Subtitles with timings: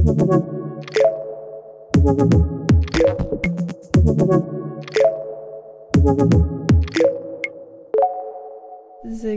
[0.00, 0.12] Zdaj,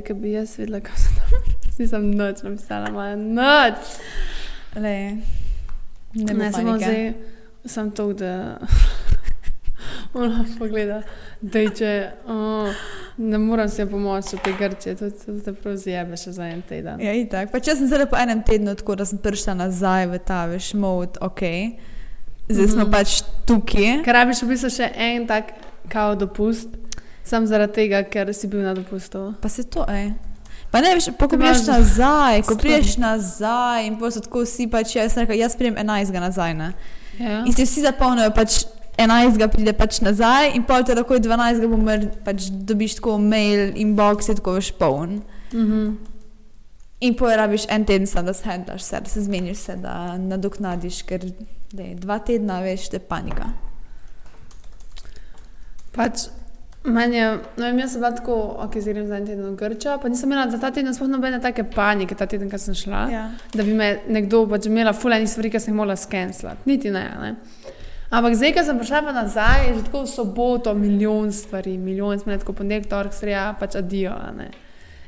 [0.02, 1.40] ki bi jaz videla, kako se tam.
[1.80, 3.76] Nisem noč napisala, moja noč.
[4.76, 5.18] Le,
[6.14, 7.14] ne, Ne, samo zdaj
[7.66, 8.58] sem to, da
[10.14, 11.02] ona pogleda,
[11.42, 12.68] da je če oh,
[13.18, 16.62] ne morem se pomoči v tej grči, to, to te prav zjebe še za en
[16.62, 17.00] teden.
[17.00, 17.52] Ja, itak.
[17.52, 20.74] Pač jaz sem zdaj po enem tednu tako, da sem prišla nazaj v ta veš
[20.74, 21.42] mod, ok.
[22.50, 22.92] Zdaj smo Mhm.
[22.92, 24.04] pač tukaj.
[24.04, 25.54] Ker rabiš v bistvu še en tak
[25.88, 26.68] kao dopust,
[27.24, 29.34] sam zaradi tega, ker si bil na dopustu.
[29.42, 30.14] Pa se to, ej.
[30.70, 34.42] Pa ne veš, pa ko Te priješ nazaj, ko priješ nazaj in potem so tako
[34.42, 36.74] vsi pač, jaz sem rekla, jaz prijem 11 nazaj, ne.
[37.20, 37.44] Ja.
[37.46, 38.66] In si vsi zapolnijo pač
[38.98, 44.30] 11 pride pač nazaj in pol te lahko 12 bomer pač dobiš tako mail, inbox
[44.30, 45.22] je tako veš poln.
[45.54, 45.94] Mhm.
[47.04, 51.02] In porabiš en teden, sam, da se handlaš, vse, da se zmeniš, se, da nadoknadiš,
[51.04, 51.26] ker
[51.74, 53.50] dej, dva tedna veš, te panika.
[55.94, 56.30] Pač,
[56.84, 57.26] meni je,
[57.58, 60.10] no vem, jaz sem bila tako, ok, zdaj grem za en teden v Grčo, pa
[60.10, 63.26] nisem imela za ta teden sploh nobene take panike, ta teden, ko sem šla, Ja.
[63.54, 66.64] da bi me nekdo pač imela fulani stvari, ki sem jih morala skenslati.
[66.66, 67.36] Niti ne, ne.
[68.14, 72.20] Ampak zdaj, ko sem prišla pa nazaj, je že tako v soboto milijon stvari, milijon
[72.20, 74.14] smo tako ponedeljek, torek, sreja, pač adijo.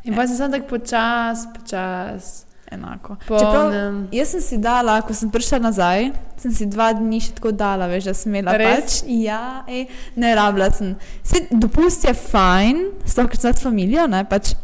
[0.03, 3.13] In pa sem tako počas, počas, Enako.
[3.21, 4.07] Čeprav, polnem.
[4.11, 6.07] jaz sem si dala, ko sem prišla nazaj,
[6.41, 8.73] sem si dva dni še tako dala, veš, da sem imela Res?
[8.73, 8.95] pač.
[9.21, 9.85] Ja, ej,
[10.17, 10.95] ne rabila sem.
[11.21, 14.55] Se, dopust je fajn, sploh ker sem s familijo, ne, pač.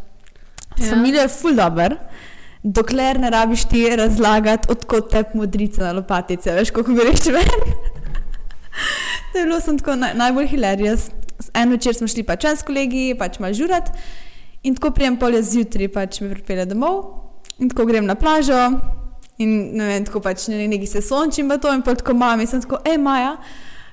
[0.80, 0.96] S Ja.
[0.96, 1.94] familijo je ful dobr.
[2.64, 8.01] Dokler ne rabiš ti razlagati, odkot te modrica na lopatice, veš, kako greš ven.
[9.32, 11.10] To je bilo sem tako naj, najbolj hilarious.
[11.58, 13.90] En večer smo šli pač s kolegi, pač malo žurat.
[14.64, 17.02] In tako prijem polje zjutraj, pač me pripelje domov.
[17.60, 18.60] In tako grem na plažo.
[19.42, 22.46] In ne vem, tako pač ne, nekaj se sončim v to in pa tako mami,
[22.46, 23.38] sem tako, hej Maja,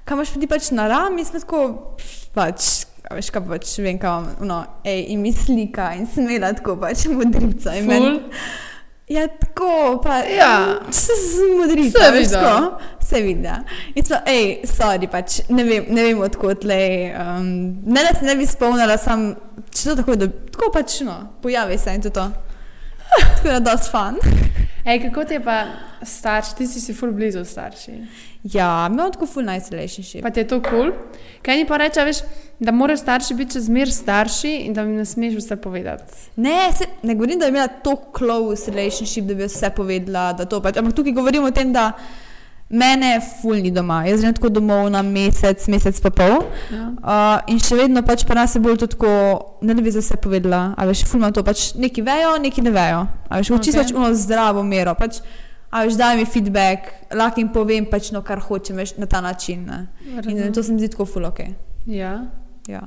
[0.05, 1.97] kam imaš ti pač na rami, sem tako,
[2.37, 6.77] pač, a veš, kaj pač vem, kam, no, hej, in mi slika in smela tako
[6.77, 7.73] pač modrica.
[7.81, 8.68] in meni- Ful.
[9.09, 10.81] Ja, tako, pa Ja.
[11.59, 12.29] modrica, Se vidi.
[13.01, 13.45] se vidi.
[13.45, 13.63] ja.
[13.95, 16.81] In smo, hej, sorry, pač ne vem, ne vem odkot le.
[17.17, 17.47] Um,
[17.87, 19.31] ne, da se ne bi spomnila, sam,
[19.71, 22.11] če to tako, da, tako pač, no, pojavi se in to.
[22.11, 22.27] to.
[23.37, 24.17] Tako da, dosti fan.
[24.89, 25.65] Ej, kako ti je pa
[26.03, 27.93] starš, ti si si ful blizu starši.
[28.45, 30.23] Ja, imamo tako full nice relationship.
[30.23, 30.71] Pa ti je to kul.
[30.71, 30.93] Cool.
[31.43, 32.23] Kaj ni pa reče, veš,
[32.59, 36.15] da morajo starši biti čez mir starši in da jim ne smeš vse povedati.
[36.37, 40.45] Ne, se, ne govorim, da bi imela tako close relationship, da bi vse povedala, da
[40.45, 40.77] to pač.
[40.81, 41.93] Ampak tukaj govorim o tem, da
[42.69, 44.03] mene fulni doma.
[44.07, 46.45] Jaz grem tako domov na mesec, mesec pa pol.
[46.73, 46.85] Ja.
[47.01, 49.11] Uh, in še vedno pač pa nas je bolj tako,
[49.65, 52.73] ne da bi za vse povedala, a veš, fulma to pač neki vejo, neki ne
[52.75, 53.05] vejo.
[53.29, 53.75] A veš, uči Ok.
[53.75, 53.79] okay.
[53.81, 55.23] pač uno zdravo mero, pač,
[55.73, 59.25] a veš, daj mi feedback, lahko jim povem pač no, kar hočem, veš, na ta
[59.25, 59.65] način.
[59.65, 59.89] Ne?
[60.29, 61.41] In to se mi zdi tako ful ok.
[61.89, 62.29] Ja.
[62.69, 62.85] Ja.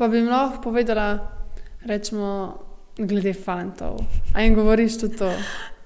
[0.00, 1.12] Pa bi jim lahko povedala,
[1.84, 2.56] rečemo,
[2.96, 4.00] glede fantov.
[4.32, 5.28] A jim govoriš tudi to?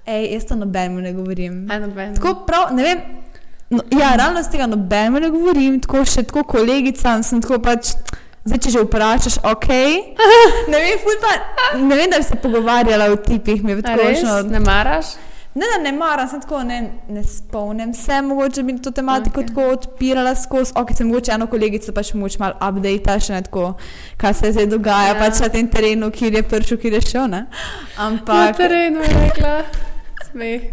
[0.05, 1.65] Ej, jaz to nobenemu ne govorim.
[1.71, 2.15] Eno ben.
[2.15, 3.24] Tako prav, ne vem.
[3.69, 7.95] No, ja, ravno z tega nobenemu ne govorim, tako še tako kolegicam sem tako pač.
[8.45, 9.69] Zdaj, če že vprašaš, ok.
[10.71, 11.31] Ne vem, pa,
[11.81, 14.35] ne vem, da bi se pogovarjala o tipih, mi je tako res?čno.
[14.53, 15.15] Ne maraš?
[15.55, 16.77] Ne, da ne maram, sem tako, ne,
[17.09, 19.45] ne spomnim se, mogoče bi to tematiko Ok.
[19.45, 19.55] okay.
[19.55, 20.73] tako odpirala skozi.
[20.75, 23.69] Ok, sem mogoče eno kolegico pač moč malo update, še ne tako,
[24.21, 25.19] kaj se zdaj dogaja, Ja.
[25.23, 27.45] pač na tem terenu, kjer je prišel, kjer je šel, ne.
[27.47, 29.55] Na Ampak, terenu je rekla.
[30.29, 30.67] Smeh.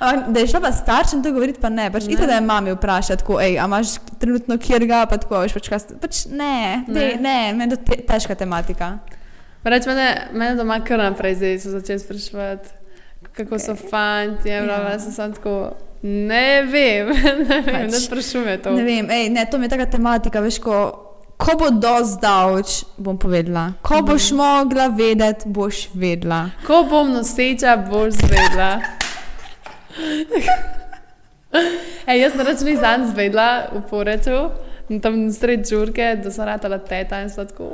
[0.00, 1.90] Ampak da je šla pa staršem to govoriti, pa ne.
[1.92, 2.16] Pač Ne.
[2.16, 2.26] ne.
[2.26, 5.68] da je mami vprašati, tako, ej, a imaš trenutno kjer ga, pa tako, veš, pač,
[5.68, 6.94] kaj, pač ne, Ne.
[6.94, 8.98] ne, ne, meni je te, težka tematika.
[9.64, 12.68] Reč, mene, mene doma kar naprej zdaj so začeli spraševati,
[13.32, 13.66] kako okay.
[13.66, 14.48] so fanti.
[14.48, 14.64] Ja.
[14.64, 14.98] Ja.
[14.98, 15.54] Sem samo tako,
[16.02, 17.12] ne vem,
[17.48, 18.72] ne vem, Pač, ne sprašuj me to.
[18.72, 20.78] Ne vem, ej, ne, to mi je taka tematika, veš, ko,
[21.36, 23.72] ko bo dosti davč, bom povedala.
[23.84, 26.46] Ko boš mogla vedeti, boš vedela.
[26.66, 28.99] Ko bom noseča, boš zvedla.
[32.06, 34.50] Ej, jaz sem računal zanj zvedla v poreču,
[34.90, 37.72] in tam sred žurke, da sem ratala teta in sladko.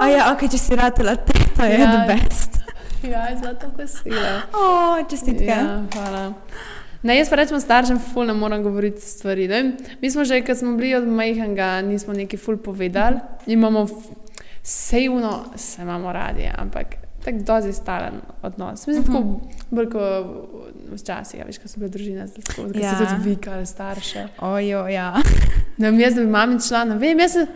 [0.00, 1.84] A ja, ok, če si ratela teta, je Ja.
[1.84, 1.92] ja.
[1.92, 2.58] the best.
[3.02, 4.42] Ja, je zlato kosila.
[4.52, 5.44] O, čestitke.
[5.46, 6.34] Ja, hvala.
[7.02, 9.46] Ne, jaz pa rečem staršem, ful ne morem govoriti stvari.
[9.48, 9.76] Ne?
[10.02, 13.20] Mi smo že, ko smo bili od majhnega, nismo neki ful povedali.
[13.46, 13.86] Imamo
[14.62, 18.86] sejno, se imamo radi, ampak tako dozi stalen odnos.
[18.86, 19.40] Mislim, tako
[19.70, 20.26] bolj kot
[20.96, 22.94] včasih, ja, veš, ko so bile družine, tako, Ja.
[22.96, 24.28] so tudi vikali starše.
[24.40, 25.12] Ojo, ja.
[25.78, 27.46] Ne vem, jaz da bi mami šla, ne vem, jaz se,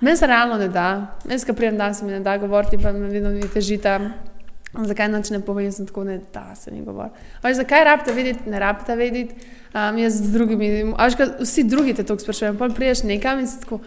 [0.00, 1.16] meni se realno ne da.
[1.30, 3.96] Jaz, ko prijem dan, se mi ne da govoriti, pa me vedno mi teži ta
[4.72, 7.10] Zakaj noč ne povem, jaz sem tako ne da se mi govori.
[7.42, 9.34] Veš, zakaj rabite vedeti, ne rabite vedeti.
[9.74, 13.60] Um, jaz z drugimi, veš, vsi drugi te to sprašujejo, pa priješ nekam in si
[13.60, 13.82] tako,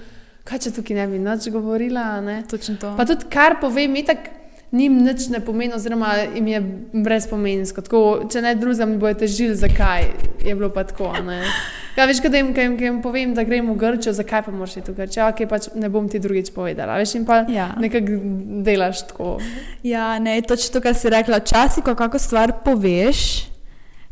[0.46, 2.22] kaj če tukaj ne bi nič govorila.
[2.22, 2.44] Ne?
[2.50, 2.94] Točno to.
[2.98, 4.30] Pa tudi kar povem, mi tako
[4.75, 6.60] njim nič ne pomeni, oziroma jim je
[6.94, 7.81] brezpomensko.
[7.81, 8.01] Tako,
[8.31, 10.10] če ne drugam, mi bojo težili, zakaj
[10.44, 11.13] je bilo pa tako.
[11.95, 14.51] Ja, veš, kaj jim, kaj jim, kaj jim povem, da gremo v Grčijo, zakaj pa
[14.51, 16.98] moraš iti v Grčijo, ok, pač ne bom ti drugič povedala.
[17.00, 17.69] Veš, in pa Ja.
[17.80, 18.19] nekako
[18.62, 19.38] delaš tako.
[19.83, 21.39] Ja, ne, točno to, kar si rekla.
[21.39, 23.48] Včasih, ko kako stvar poveš,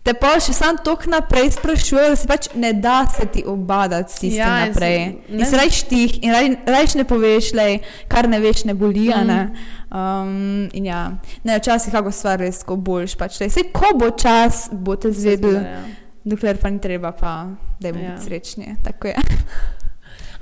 [0.04, 4.12] te pa še sam tok naprej sprašujejo, da se pač ne da se ti obadati
[4.12, 4.98] s tistim Ja, naprej.
[5.28, 7.78] se- In se rajš tih in raj, rajš ne poveš, lej,
[8.08, 9.08] kar ne veš, ne boli.
[9.10, 9.20] Mhm.
[9.20, 9.28] Mm.
[9.28, 9.50] Ne?
[9.92, 10.36] Um,
[10.74, 11.12] in ja,
[11.44, 13.16] ne, včasih kako stvar res ko boljš.
[13.16, 15.80] Pač, lej, sej, ko bo čas, bo te zvedel, Ja.
[16.26, 17.48] dokler pa ni treba, pa
[17.80, 18.10] da je Ja.
[18.10, 18.76] biti srečni.
[18.84, 19.16] Tako je.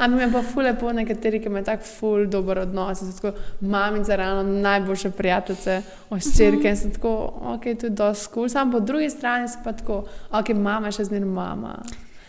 [0.02, 3.00] Ampak mi je pa ful lepo nekateri, ki imajo tako ful dober odnos.
[3.00, 3.32] so Tako
[3.62, 5.76] mamica, ravno najboljše prijateljice,
[6.10, 7.12] oščirke in so tako,
[7.48, 8.34] ok, to je dosti kul.
[8.34, 8.50] Cool.
[8.50, 10.00] Sam po drugi strani so pa tako,
[10.32, 11.76] ok, mama je še zmeraj mama.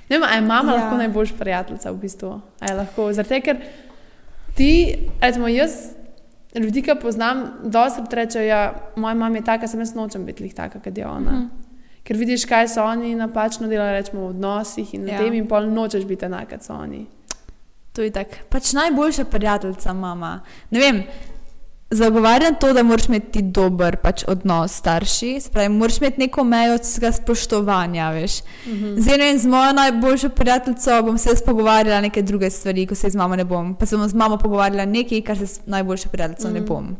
[0.09, 0.77] Ne vem, a je mama Ja.
[0.77, 2.31] lahko najboljša prijateljica v bistvu.
[2.61, 3.57] A je lahko, zato ker
[4.55, 4.71] ti,
[5.21, 5.71] recimo jaz,
[6.55, 8.63] ljudi, ki poznam, dosti rečejo, ja,
[8.97, 11.33] moja mama je taka, sem jaz nočem biti taka, kot je ona.
[11.33, 11.47] Mhm.
[12.05, 15.19] Ker vidiš, kaj so oni napačno delali, rečemo v odnosih in na Ja.
[15.19, 17.07] tem, in pol nočeš biti enak, kot so oni.
[17.93, 18.35] To je tako.
[18.49, 20.41] Pač najboljša prijateljica, mama.
[20.71, 21.03] Ne vem,
[21.91, 26.45] zagovarjam to, da moraš imeti ti dober pač, odnos s starši, spravi, moraš imeti neko
[26.45, 28.11] mejo tega spoštovanja.
[28.11, 28.39] Veš.
[28.67, 28.95] Mhm.
[28.97, 32.95] Zdaj, ne vem, z mojo najboljšo prijateljico bom se jaz pogovarjala neke druge stvari, ko
[32.95, 33.75] se z mamo ne bom.
[33.75, 36.53] Pa se bom z mamo pogovarjala nekaj, kar se z najboljšo prijateljico mm.
[36.53, 36.69] ne Mhm.
[36.69, 36.97] bom.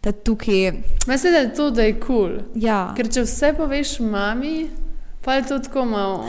[0.00, 0.72] Ta tukaj,
[1.06, 2.06] Mislim, da je to, da je kul.
[2.06, 2.38] Cool.
[2.56, 2.94] ja.
[2.96, 4.70] Ker če vse poveš mami,
[5.20, 6.24] pa je to tako malo.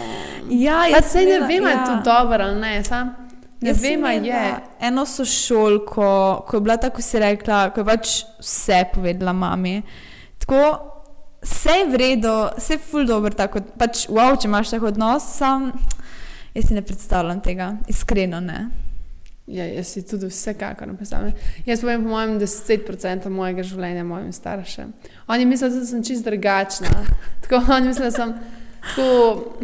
[0.50, 2.84] ja, jaz se ne vem, ali imela- je to dobro ali ne.
[2.84, 3.21] Sam
[3.62, 4.44] ne sem vem, je.
[4.90, 6.12] Eno sošolko,
[6.48, 9.82] ko je bila tako, si rekla, ko je pač vse povedala mami.
[10.42, 10.62] Tako,
[11.42, 15.26] vse je v redu, vse je ful dobro, tako pač wow, če imaš tak odnos,
[15.38, 15.72] sam
[16.54, 18.70] jaz si ne predstavljam tega, iskreno ne.
[19.52, 21.34] Ja, jaz si tudi vsekakor ne predstavljam.
[21.66, 24.94] Jaz povem, po mojem, 10% mojega življenja mojim staršem.
[25.28, 26.92] Oni mislijo, da sem čist drugačna.
[27.44, 28.36] Tako oni mislijo, da sem
[28.82, 29.56] tako,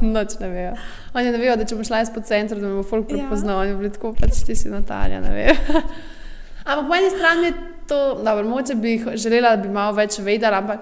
[0.00, 0.72] noč ne vejo.
[1.14, 3.16] Oni ne vejo, da če bom šla jaz po centru, da me bo folk Ja.
[3.16, 3.60] prepoznal.
[3.60, 5.54] Oni bodo tako, pač ti si Natalija, ne vejo.
[6.66, 7.54] ampak po eni strani je
[7.86, 10.80] to, dobro, mogoče bi želela, da bi malo več vedela, ampak,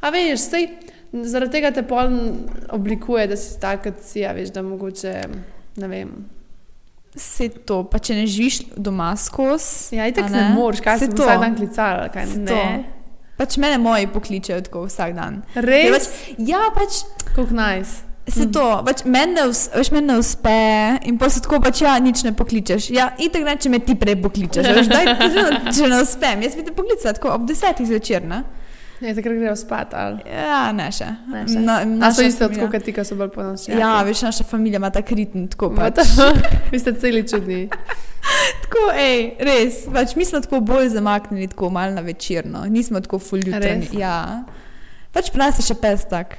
[0.00, 0.66] a veš, sej,
[1.12, 2.10] zaradi tega te pol
[2.70, 5.14] oblikuje, da si tak, kot si, a veš, da mogoče,
[5.76, 6.10] ne vem.
[7.10, 9.96] Se to, pa če ne živiš doma skozi.
[9.96, 11.22] Ja, itek a ne, ne moreš, kaj si to.
[11.22, 12.46] vsak dan klicala, kaj Saj ne.
[12.46, 12.60] to.
[13.40, 15.40] Pač mene moji pokličejo tako vsak dan.
[15.56, 15.96] Ja, Res?
[15.96, 17.02] pač, ja, pač
[17.32, 18.04] Kako nice.
[18.30, 20.52] Se to, pač meni ne, us, veš, meni ne uspe
[21.08, 22.90] in pa se tako pač, ja, nič ne pokličeš.
[22.94, 26.44] Ja, itek ne, če me ti prej pokličeš, veš, daj, če, če ne uspem.
[26.46, 28.44] Jaz bi te poklicala tako ob desetih zvečer, ne?
[29.00, 29.96] Ne, takrat grejo spat.
[29.96, 30.20] Ali.
[30.28, 31.08] Ja, ne še.
[31.32, 31.64] Ne še.
[31.64, 33.72] Na, A so isto tako, kot ti, ki so bolj ponosni.
[33.80, 36.12] Ja, veš, naša familija ima tak ritem, tako Pa pač.
[36.72, 37.64] Vi ste celi čudni.
[38.80, 43.20] Tako, ej, res, pač mi smo tako bolj zamaknjeni, tako malo na večerno, nismo tako.
[43.60, 43.92] Res?
[43.92, 44.44] Ja.
[45.12, 46.38] Pač pri nas je še pes tak.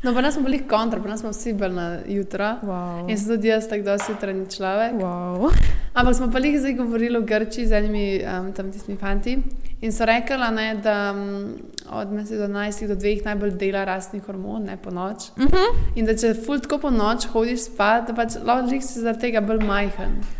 [0.00, 2.54] No, pa nas smo bili kontra, pa nas smo vsi bili na jutro.
[2.64, 3.04] Wow.
[3.10, 4.96] In sem tudi jaz tako dosti jutranji človek.
[5.02, 5.52] Wow.
[5.92, 9.36] Ampak smo pa jih zdaj govorili o Grči z enimi um, tam tistimi fanti.
[9.84, 10.40] In so rekli,
[10.82, 11.52] da um,
[11.92, 15.28] od mesec do 11 do 2 najbolj dela rastni hormon, ne po noč.
[15.36, 15.76] Uh -huh.
[15.94, 19.40] In da če ful tako po noč hodiš spat, da pač lahko si zaradi tega
[19.40, 20.39] bolj majhen.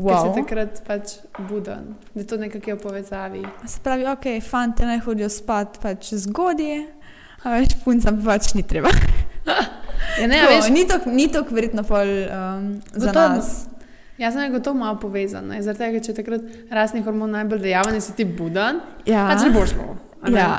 [0.00, 0.08] Wow.
[0.08, 1.06] Ker si takrat pač
[1.44, 3.42] buden, da je to nekako v povezavi.
[3.66, 6.86] Se pravi, ok, fanti ne hodijo spat pač zgodaj,
[7.44, 8.88] a več puncam pač ni treba.
[10.20, 13.28] Ja, ne, Tako, veš, ni to, ni to verjetno pol um, za Gotovo.
[13.36, 13.66] nas.
[14.18, 15.46] jaz sem gotovo malo povezan.
[15.48, 16.42] ne, Zaradi tega, če takrat
[16.72, 19.28] rasni hormon najbolj dejaven, si ti buden, Ja.
[19.28, 19.96] pač ne boš šlo.
[20.32, 20.56] Ja.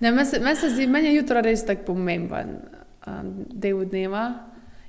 [0.00, 2.56] Ne, meni, se, meni, se zdi, meni je jutro res tako pomemben
[3.06, 4.24] um, del dneva.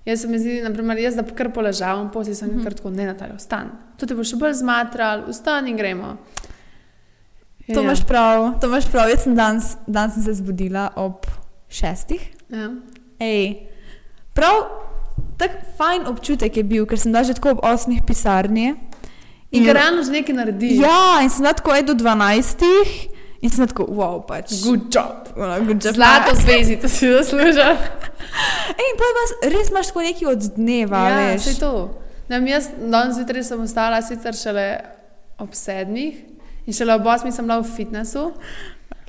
[0.09, 2.63] Jaz se mi zdi, naprimer, jaz da kar poležavam, posebej sem Mhm.
[2.63, 3.69] kar tako, ne, Natalja, vstan.
[3.97, 6.17] To te bo še bolj zmatral, vstan in gremo.
[7.69, 9.09] To imaš prav, to imaš prav.
[9.09, 11.27] Jaz sem danes, danes sem se zbudila ob
[11.69, 12.23] šestih.
[12.49, 12.71] Ja.
[13.19, 13.67] Ej,
[14.33, 14.63] prav
[15.37, 18.73] tak fajn občutek je bil, ker sem bila že tako ob osmih pisarni.
[19.51, 20.79] In ker realno že nekaj naredi.
[20.81, 22.89] Ja, in sem bila tako ej do dvanajstih.
[23.41, 24.51] In sem tako, wow, pač.
[24.65, 25.29] Good job.
[25.37, 25.95] Ona, good job.
[25.95, 27.71] Zlato zvezdico si zaslužil.
[28.87, 31.45] In pa imaš, res imaš tako nekaj od dneva, Ja, veš.
[31.45, 31.71] vse to.
[32.29, 34.65] Ne, vem, jaz danes zjutraj sem ostala sicer šele
[35.39, 36.19] ob sedmih
[36.67, 38.25] in šele ob osmih sem bila v fitnessu.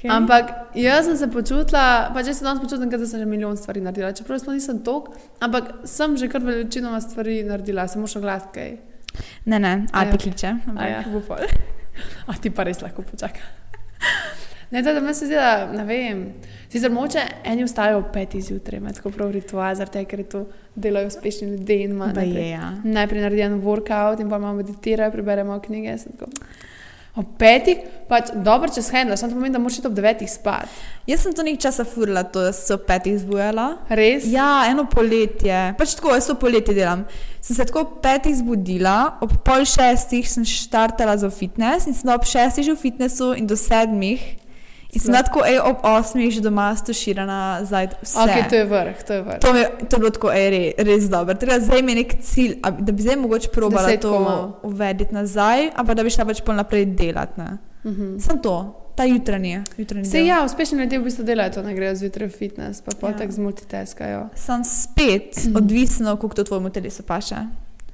[0.01, 0.09] Okay.
[0.09, 1.83] Ampak jaz sem se počutila,
[2.15, 4.15] pač jaz se danes počutim, kot da sem že milijon stvari naredila.
[4.17, 5.11] Čeprav sploh nisem tok,
[5.45, 8.79] ampak sem že kar večinoma stvari naredila, samo še glas kaj.
[9.45, 10.23] Ne, ne, A Alpi ja.
[10.23, 11.03] kliče, A ampak ja.
[11.13, 11.45] bo pol.
[12.31, 13.43] A ti pa res lahko počaka.
[14.71, 16.25] Ne, da, me se zdi, da ne vem.
[16.71, 20.45] Sicer moče eni vstajajo ob petih zjutraj, ima tako prav ritual, zaradi tega, ker to
[20.75, 22.69] delajo uspešni ljudje in imajo najprej, ja.
[22.85, 25.97] najprej naredijo workout in pa malo meditirajo, preberemo knjige.
[25.97, 26.30] tako.
[27.19, 30.71] Ob petih, pač dobro, če shendla, samo to pomeni, da moraš iti ob devetih spati.
[31.11, 33.64] Jaz sem to nekaj časa furila, to, da sem se ob petih zbujala.
[33.99, 34.29] Res?
[34.31, 35.59] Ja, eno poletje.
[35.79, 37.02] Pač tako, jaz to poletje delam.
[37.43, 42.07] Sem se tako ob petih zbudila, ob pol šestih sem štartala za fitness in sem
[42.07, 44.23] bila ob šestih že v fitnessu in do sedmih.
[44.93, 48.19] In sem bila tako, ej, ob osmih že doma stuširana za vse.
[48.19, 49.39] Ok, to je vrh, to je vrh.
[49.39, 51.35] To, mi, to je bilo tako, ej, re, res dobro.
[51.37, 54.53] Teda zdaj mi nek cilj, da bi zdaj mogoče probala Deset to komov.
[54.65, 57.33] uvediti nazaj, ampak da bi šla pač pol naprej delati.
[57.37, 57.51] Ne.
[57.85, 58.19] Mhm.
[58.19, 58.57] Sem to,
[58.93, 59.63] ta jutranji
[60.05, 60.27] Se del.
[60.27, 62.99] ja, uspešni ljudje v bistvu delajo to, ne grejo zjutraj v fitness, pa Ja.
[63.03, 64.29] potek zmultitaskajo.
[64.35, 67.37] Sem spet odvisna, koliko to tvojemu telesu paše.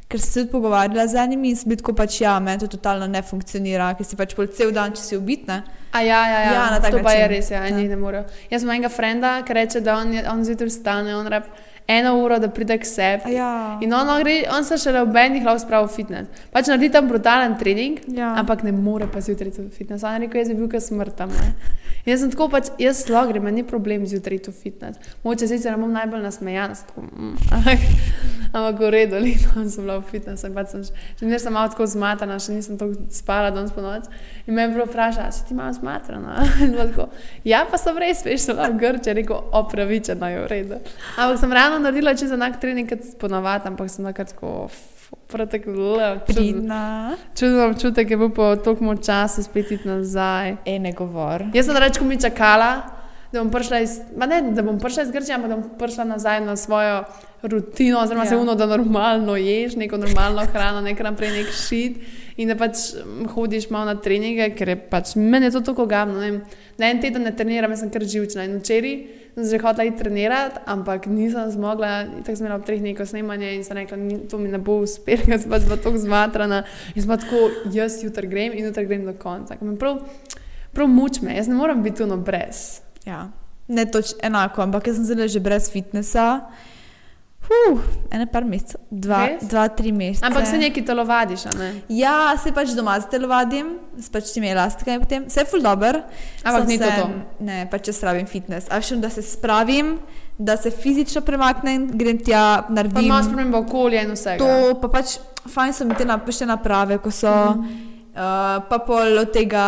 [0.08, 2.68] Ker sem se tudi pogovarjala z enimi in sem bila tako pač, ja, meni to
[2.68, 5.62] totalno ne funkcionira, ker si pač pol cel dan, če si ubitna.
[5.92, 6.52] A ja, ja, ja.
[6.52, 7.36] Ja, na tak to pa je način.
[7.36, 7.76] res, ja, Ja.
[7.76, 8.24] ne morejo.
[8.50, 11.42] Jaz imam enega frenda, ki reče, da on, je- on zjutraj vstane, on rab
[11.88, 13.34] eno uro, da pride k sebi.
[13.34, 13.78] Ja.
[13.80, 16.44] In on, gre, on se šele ob enih lahko spravi v fitness.
[16.52, 18.34] Pač naredi tam brutalen trening, Ja.
[18.36, 20.04] ampak ne more pa zjutraj v fitness.
[20.04, 21.30] On je rekel, jaz bi bil, ker smrtam.
[21.30, 21.54] Ne?
[22.06, 24.98] In Jaz sem tako pač, jaz lahko grem, meni ni problem zjutraj v fitness.
[25.24, 27.82] Moče sicer ne bom najbolj nasmejan, sem tako, mm, ampak,
[28.56, 31.72] ampak v redu, leto sem bila v fitnessu in pač sem, še zmeraj sem malo
[31.74, 34.06] tako zmatana, še nisem tako spala danes po noč.
[34.46, 36.46] In me je bilo vprašala, si ti malo zmatrana?
[36.78, 37.08] Tako,
[37.42, 40.78] ja, pa sem res, veš, sem bila grče, rekel, opravičena je v redu.
[41.18, 44.68] Ampak sem ravno naredila čez enak trening, kot ponavadi, ampak sem kar tako,
[45.30, 47.14] Pratek, čuden, Pridna.
[47.38, 50.56] čuden občutek je bil po toliko časa spet iti nazaj.
[50.64, 51.44] Ej, ne govor.
[51.54, 52.82] Jaz sem reč, ko mi čakala,
[53.32, 56.40] da bom prišla iz, ne, da bom prišla iz Grčije, ampak da bom prišla nazaj
[56.40, 57.04] na svojo
[57.42, 58.28] rutino, oziroma Ja.
[58.28, 61.96] se uno, da normalno ješ, neko normalno hrano, nekaj naprej, nek šit
[62.36, 65.86] in da pač mm, hodiš malo na treninge, ker je pač meni je to tako
[65.86, 66.42] vem.
[66.78, 68.96] Na en teden ne treniram, jaz sem kar živčna in včeraj
[69.36, 71.90] sem že hotela iti trenirati, ampak nisem zmogla,
[72.24, 74.80] tako sem imela ob treh neko snemanje in sem rekla, "Ni- to mi ne bo
[74.80, 76.64] uspelo, ker sem pač bila tako zmatrana
[76.94, 77.36] in sem tako,
[77.68, 79.56] jaz jutri grem in jutri grem do konca.
[79.60, 80.00] Me Prav,
[80.72, 82.80] prav muč me, jaz ne morem biti tuno brez.
[83.04, 83.28] Ja.
[83.68, 86.40] Ne toč enako, ampak jaz sem zdaj že brez fitnesa.
[87.46, 87.78] Huh,
[88.10, 89.44] ene par mesecev, dva, Res?
[89.46, 90.26] dva, tri mesece.
[90.26, 91.68] Ampak se neki telovadiš, a ne?
[91.94, 95.28] Ja, se pač doma ztelovadim, s pač temi elastikami potem.
[95.30, 96.00] Vse je ful dober.
[96.42, 97.06] Ampak ni to to.
[97.46, 98.66] Ne, pač jaz rabim fitness.
[98.66, 99.94] A še da se spravim,
[100.38, 103.06] da se fizično premaknem, grem tja, Pa naredim.
[103.06, 104.42] imaš spremembo okolja in vsega.
[104.42, 107.30] To pa pač fajn so mi te napište naprave, ko so.
[107.30, 107.85] Mm.
[108.16, 108.22] Uh,
[108.68, 109.62] pa pol od tega,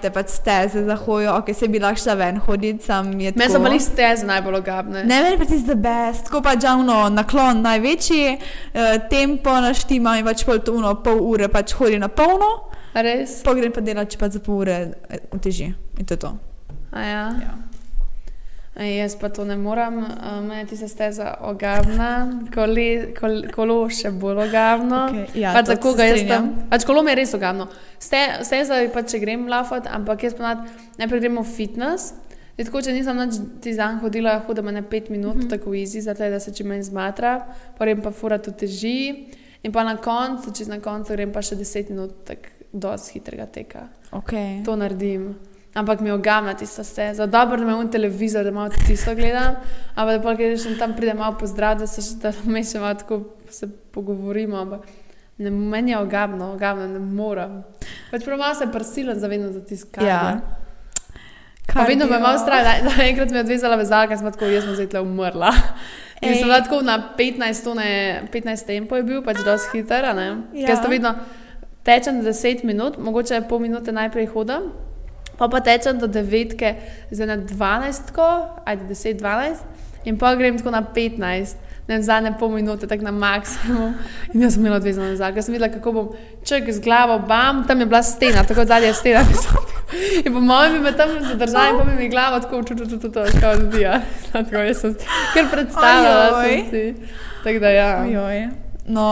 [0.00, 3.36] te pač steze za hojo, ok, se bi lahko šla ven hoditi, sam je Meni
[3.36, 3.52] tako.
[3.52, 5.02] so bili steze najbolj ogabne.
[5.04, 8.80] Ne, meni pa ti zdaj best, tako pač javno naklon največji, uh,
[9.12, 12.48] tempo naštima in pač pol to uno, pol ure pač hodi na polno,
[12.96, 13.42] Res?
[13.44, 14.78] pa grem pa delati, če pa za pol ure
[15.12, 15.68] eh, uteži.
[16.00, 16.32] In to je to.
[16.96, 17.26] A ja.
[17.44, 17.52] Ja.
[18.72, 23.76] A jaz pa to ne morem, uh, meni ti se steza ogabna, kole, kol, kolo
[23.92, 25.02] še bolj ogabno.
[25.10, 26.48] Okej, ja, pač to za koga jaz tam.
[26.70, 27.68] Pač kolo mi je res ogabno.
[28.00, 30.64] Ste- Steza je pač, če grem lafat, ampak jaz ponad
[30.96, 32.14] najprej gremo v fitness.
[32.56, 35.50] In Tako, če nisem nič ti dan hodila, hodim na 5 minut, mm -hmm.
[35.50, 37.46] tako easy, zato da se čim manj zmatra,
[37.78, 39.28] pa grem pa fura tu teži.
[39.62, 43.46] In pa na koncu, čez na koncu grem pa še 10 minut, tako dosti hitrega
[43.46, 43.88] teka.
[44.10, 44.64] Okay.
[44.64, 45.34] To naredim.
[45.74, 47.26] Ampak mi je ogabna tista steza.
[47.26, 49.54] Dobro, da imam televizor, da malo tisto gledam,
[49.94, 52.80] ampak da pa greš in tam pride malo pozdrav, da se še da me še
[52.80, 54.56] malo tako se pogovorimo.
[54.56, 54.84] Ampak
[55.38, 57.62] ne, meni je ogabno, ogabno, ne morem.
[58.10, 60.08] Pač prav malo se prsilam zavedno za tiskanje.
[60.08, 60.40] Ja.
[61.72, 64.50] Pa vedno me je malo strah, da, da enkrat mi je odvezala vezalka, sem tako,
[64.52, 65.54] jaz sem zdaj tle umrla.
[66.22, 66.36] In Ej.
[66.38, 67.88] sem bila tako na 15, tone,
[68.32, 70.04] 15 tempo je bil, pač dosti hiter?
[70.04, 70.34] Ja.
[70.52, 71.14] Ker sta vedno
[71.82, 74.68] tečem 10 minut, mogoče pol minute najprej hodim,
[75.42, 76.54] pa pa tečem do 9,
[77.10, 78.14] zdaj na 12,
[78.64, 81.58] ajde 10, 12 in pa grem tako na 15.
[81.88, 83.96] Ne vem, zadnje pol minute, tako na maksimum.
[84.30, 86.12] In jaz sem imela odvezano nazaj, ker sem videla, kako bom
[86.46, 89.24] ček z glavo, bam, tam je bila stena, tako zadnja je stena.
[90.24, 93.00] In po mojem bi me tam zadržali, in pa bi mi glavo tako čutil, čutil,
[93.02, 94.00] čutil, čutil, kot odbija.
[94.32, 94.94] Tako jaz sem
[95.34, 96.44] kar predstavljala.
[97.44, 97.90] Tako da ja.
[98.06, 98.48] Ojoj.
[98.86, 99.08] No,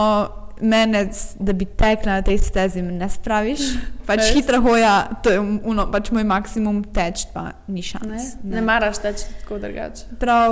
[0.61, 3.59] mene, da bi tekla na tej stezi, ne spraviš.
[4.07, 4.31] Pač Res?
[4.33, 8.23] hitra hoja, to je uno, pač moj maksimum teč, pa ni Ne, šans.
[8.43, 10.17] ne maraš teči tako drugače.
[10.19, 10.51] Prav,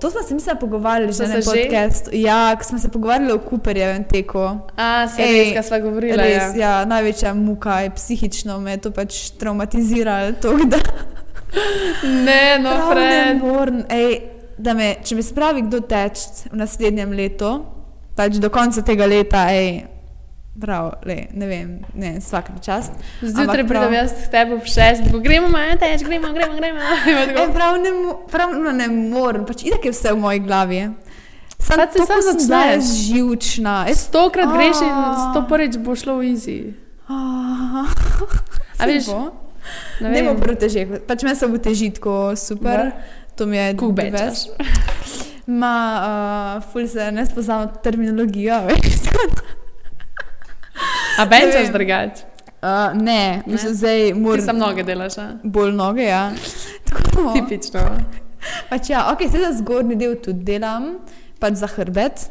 [0.00, 2.10] to smo se mi se pogovarjali že na podkastu.
[2.12, 4.38] Ja, ko smo se pogovarjali o Cooperjevem teku.
[4.76, 6.22] A, se Ej, res, kaj sva govorila.
[6.22, 6.60] Res, ja.
[6.60, 10.32] ja, največja muka je psihično, me je to pač traumatiziralo.
[10.42, 10.78] To, da,
[12.26, 13.84] Ne, no, ne morem.
[13.88, 14.20] Ej,
[14.58, 17.50] da me, če me spravi kdo teč v naslednjem letu,
[18.16, 19.84] pač do konca tega leta, ej,
[20.60, 22.92] prav, le, ne vem, ne, vsak čast.
[23.22, 26.80] Zjutraj pridem jaz k tebi ob šest, ko gremo malo teč, gremo, gremo, gremo.
[27.42, 27.90] E, prav ne,
[28.30, 30.84] prav no, ne morem, pač itak je vse v moji glavi.
[31.58, 32.88] Sam Pač se sam začneš.
[33.08, 33.76] živčna.
[33.88, 34.98] Jaz, Stokrat greš in
[35.30, 36.58] sto prvič bo šlo v easy.
[37.08, 39.08] a, veš,
[40.00, 42.92] ne, ne bo proteže, pač meni se bo težitko super,
[43.34, 44.93] to mi je Kako
[45.46, 45.60] the bečaš?
[45.60, 45.60] best.
[45.60, 48.94] Ma, uh, ful se ne spoznam terminologijo, veš.
[51.18, 52.22] A benčaš drugače?
[52.62, 53.56] Uh, ne, Ne?
[53.56, 55.32] zdaj Ti moram sam noge delaš, a?
[55.42, 56.32] bolj noge, ja.
[56.88, 57.80] Tako, Tipično.
[58.70, 60.98] pač ja, ok, sedaj zgornji del tudi delam,
[61.38, 62.30] pač za hrbet.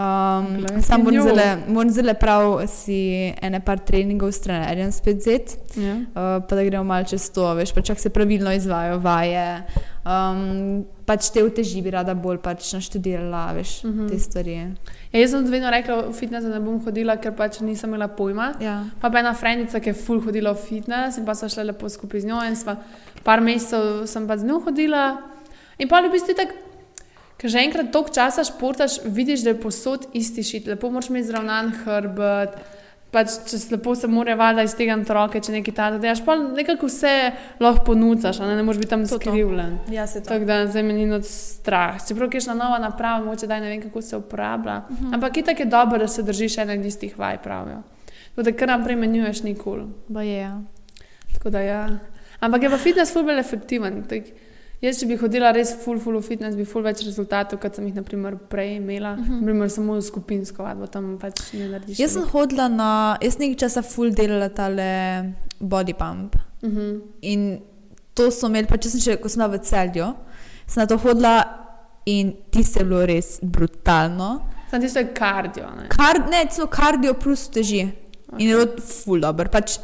[0.00, 0.46] Um,
[0.80, 2.96] sam moram zelo, moram zelo prav si
[3.36, 5.94] ene par treningov s trenerjem spet zet, Ja.
[5.94, 6.04] uh,
[6.40, 9.62] pa da gremo malo čez to, veš, pač kako se pravilno izvajo vaje.
[10.00, 14.00] Um, pač te uteži bi rada bolj pač naštudirala, veš, uh Mhm.
[14.00, 14.08] -huh.
[14.08, 14.54] te stvari.
[15.12, 18.54] Ja, jaz sem vedno rekla, v fitness ne bom hodila, ker pač nisem imela pojma.
[18.60, 18.84] Ja.
[19.00, 21.88] Pa pa ena frendica, ki je full hodila v fitness in pa so šle lepo
[21.88, 22.76] skupaj z njo in sva
[23.24, 25.16] par mesecev sem pa z njo hodila.
[25.78, 26.52] In pa v bistvu tako,
[27.40, 31.30] ker že enkrat toliko časa športaš, vidiš, da je posod isti šit, lepo moraš imeti
[31.32, 32.60] zravnan hrbet.
[33.10, 36.36] Pač, če se lepo se mora valjda iz tega roke, če nekaj tako delaš, pa
[36.38, 37.14] nekako vse
[37.58, 39.18] lahko ponucaš, a ne, ne moreš biti tam To, to.
[39.18, 39.72] skrivljen.
[39.90, 41.98] Ja, se Tako da zdaj me ni strah.
[42.06, 44.76] Čeprav je šla nova naprava, moče da ne vem, kako se uporablja.
[44.86, 45.14] Uh -huh.
[45.14, 47.82] Ampak itak je dobro, da se držiš ene istih vaj, pravijo.
[48.30, 49.86] Tako da kar naprej menjuješ nikoli.
[50.08, 50.38] Ba je.
[50.38, 50.60] Ja.
[51.34, 51.88] Tako da ja.
[52.40, 54.04] Ampak je pa fitness ful bolj efektiven.
[54.08, 54.22] Tak,
[54.80, 57.86] jaz, če bi hodila res full, full v fitness, bi full več rezultatov, kot sem
[57.88, 59.14] jih naprimer prej imela.
[59.14, 59.40] Uh -huh.
[59.40, 61.98] Naprimer samo skupinsko vadbo, tam pač ne narediš.
[61.98, 66.36] Jaz sem hodila na, jaz nekaj časa full delala tale body pump.
[66.62, 67.00] Uh -huh.
[67.22, 67.60] In
[68.14, 70.14] to so imeli, pa če sem še, ko sem bila v celju,
[70.66, 71.34] sem na to hodila
[72.06, 74.40] in tisto je bilo res brutalno.
[74.70, 75.66] Sam tisto je kardio.
[75.76, 75.88] Ne?
[75.88, 77.88] Kar, ne, celo kardio plus teži.
[78.30, 78.42] Okay.
[78.42, 79.48] In je bilo full dobro.
[79.50, 79.78] Pač,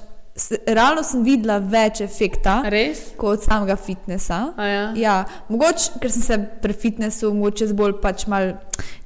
[0.67, 3.03] realno sem videla več efekta Res?
[3.21, 4.41] kot samega fitnesa.
[4.57, 4.83] A ja.
[5.01, 5.15] Ja,
[5.49, 8.53] mogoče, ker sem se pri fitnesu, mogoče bolj pač mal,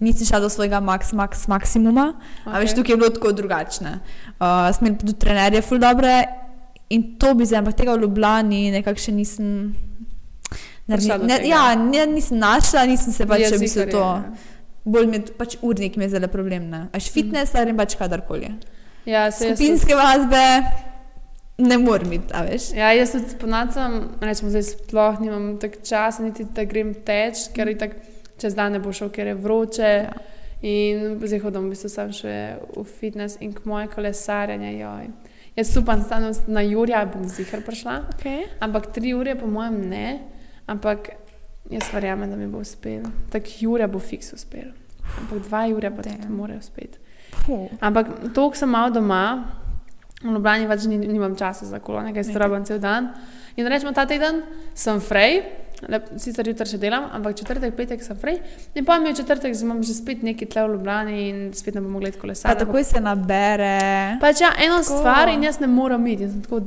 [0.02, 2.10] nisem šla do svojega max, max, maksimuma.
[2.42, 2.50] Okay.
[2.50, 3.98] A veš, tukaj je bilo tako drugačne.
[4.40, 6.16] Uh, Smo imeli tudi trenerje, ful dobre
[6.90, 9.54] in to bi zdaj, ampak tega v Ljubljani nekako še nisem.
[10.90, 14.02] Do ne, ja, ne, nisem našla, nisem se pač v bistvu to.
[14.02, 14.56] ja.
[14.90, 16.66] Bolj mi je pač urnik mi je zelo problem.
[16.90, 18.48] Až fitness ali pač kadarkoli.
[19.06, 20.42] Ja, se jaz Skupinske vadbe
[21.60, 22.70] ne morem biti, a veš.
[22.76, 27.68] Ja, jaz tudi ponacam, rečemo, zdaj sploh nimam tako časa, niti da grem teč, ker
[27.68, 27.94] je tako
[28.40, 29.90] čez dan ne bo šel, ker je vroče.
[30.04, 30.12] Ja.
[30.62, 32.32] In zdaj hodim v bistvu sam še
[32.76, 34.74] v fitness in k moje kolesarjenje.
[34.78, 35.06] Joj.
[35.56, 38.44] Jaz upam, da na Jurja bom zihar prišla, Okay.
[38.60, 40.18] ampak tri ure po mojem ne,
[40.66, 41.10] ampak
[41.70, 43.02] jaz verjamem, da mi bo uspel.
[43.32, 44.70] Tako Jurja bo fiks uspel.
[45.18, 46.36] Ampak dva Jurja pa tudi Damn.
[46.36, 46.98] mora uspeti.
[47.80, 49.22] Ampak to, ko sem malo doma,
[50.20, 53.12] v Ljubljani pač ni, nimam časa za kolo, nekaj strobam cel dan.
[53.56, 54.42] In rečemo, ta teden
[54.76, 55.40] sem frej,
[55.88, 58.40] lep, sicer jutri še delam, ampak četrtek, petek sem frej.
[58.76, 61.74] In pa mi je četrtek, zdaj imam že spet neki tle v Ljubljani in spet
[61.74, 62.64] ne bom mogla kolesariti.
[62.66, 64.18] takoj se nabere.
[64.20, 64.82] Pač ja, Tako.
[64.84, 66.28] stvar in jaz ne morem iti.
[66.44, 66.60] Tako,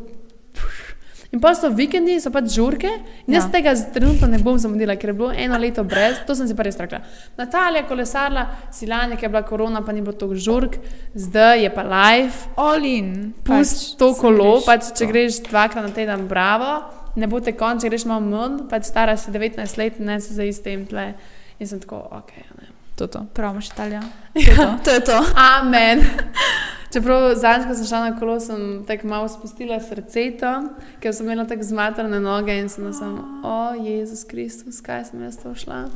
[1.34, 2.90] in pa so vikendi, so pač žurke.
[3.28, 3.52] In jaz Ja.
[3.52, 6.64] tega trenutno ne bom zamudila, ker je bilo eno leto brez, to sem si pa
[6.64, 7.00] res rekla.
[7.38, 10.78] Natalija, kolesarla, silanje, ker je bila korona, pa ni bilo toliko žurk,
[11.16, 12.34] zdaj je pa live.
[12.56, 13.34] All in.
[13.44, 15.12] Pusti pač, to kolo, pač, če to.
[15.12, 16.84] greš dvakrat na teden, bravo,
[17.16, 20.44] ne bo te konč, greš malo manj, pač stara si 19 let ne se za
[20.44, 21.14] istem tle.
[21.60, 22.32] In sem tako, ok.
[22.62, 22.68] Ne.
[22.96, 23.26] To je to.
[23.34, 24.02] Prav imaš Italija.
[24.34, 24.66] To je to.
[24.84, 25.18] to, je to.
[25.36, 26.02] Amen.
[26.94, 30.68] Čeprav zadnjič, ko sem šla na kolo, sem tako malo spustila srce tam,
[31.02, 35.40] ker sem imela tako zmatrane noge in sem sem, o Jezus Kristus, kaj sem jaz
[35.42, 35.88] to šla.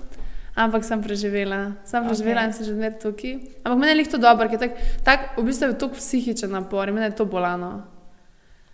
[0.57, 2.49] Ampak sem preživela, sem preživela okay.
[2.49, 3.36] in sem že zmeraj tukaj.
[3.62, 7.12] Ampak meni je to dobro, ker tak, tak, v bistvu je to psihičen napor meni
[7.12, 7.86] je to bolano.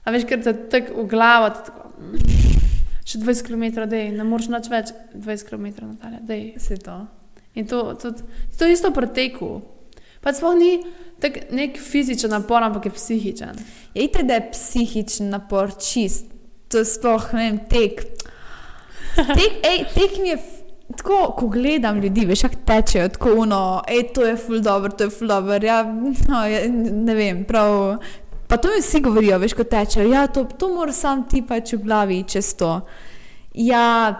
[0.07, 2.63] A veš, ker te tako v glavo, tako, mm,
[3.03, 6.55] še 20 km, dej, ne moreš nič več, 20 km, Natalija, dej.
[6.55, 7.01] Se to.
[7.59, 8.15] In to, to,
[8.55, 9.59] to je isto pri teku.
[10.23, 10.79] Pa sploh ni
[11.23, 13.59] tak nek fizičen napor, ampak je psihičen.
[13.95, 16.27] Je itek, da je psihičen napor čist.
[16.67, 18.03] To je sploh, ne vem, tek.
[19.15, 20.41] Tek, ej, tek mi je.
[20.97, 25.07] Tako, ko gledam ljudi, veš, kako tečejo, tako uno, ej, to je ful dobro, to
[25.07, 25.57] je ful dobro.
[25.65, 25.79] Ja,
[26.29, 28.03] no, ja, ne vem, prav.
[28.47, 30.09] Pa to mi vsi govorijo, veš, ko tečejo.
[30.12, 32.73] Ja, to, to moraš sam ti pač v glavi čez to.
[33.55, 34.12] Ja,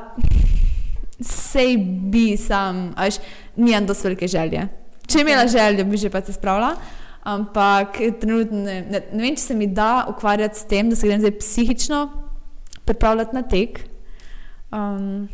[1.20, 1.76] sej
[2.10, 3.20] bi sam, a veš,
[3.60, 4.83] nimam dosti velike želje.
[5.08, 6.76] Če bi imela željo, bi že pa se spravila.
[7.24, 11.08] Ampak trenutno ne, ne, ne vem, če se mi da ukvarjati s tem, da se
[11.08, 12.02] grem zdaj psihično
[12.86, 13.80] pripravljati na tek.
[14.74, 15.30] Um,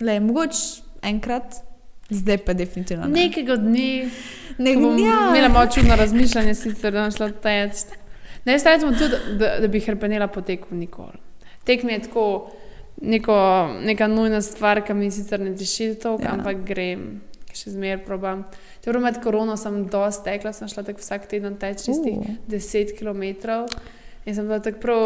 [0.00, 1.62] le, mogoče enkrat
[2.12, 3.06] Zdaj pa definitivno.
[3.08, 3.24] Ne.
[3.24, 4.10] Nekega dne,
[4.58, 5.28] Ne, bom ja.
[5.30, 7.84] imela malo čudno razmišljanje, sicer da bom šla teč.
[8.44, 11.16] Ne, jaz rečem tudi, da, da bi hrbtenela po teku nikoli.
[11.64, 12.50] Tek mi je tako
[13.02, 13.36] neko,
[13.84, 16.28] neka nujna stvar, ki mi sicer ne toliko, Ja.
[16.28, 16.32] ja.
[16.32, 17.22] ampak grem,
[17.54, 18.44] še zmeraj probam.
[18.82, 22.36] Čeprav med korono sem dosti tekla, sem šla tako vsak teden teč tistih Uh.
[22.50, 23.22] 10 km
[24.26, 25.04] in sem bila tako prav,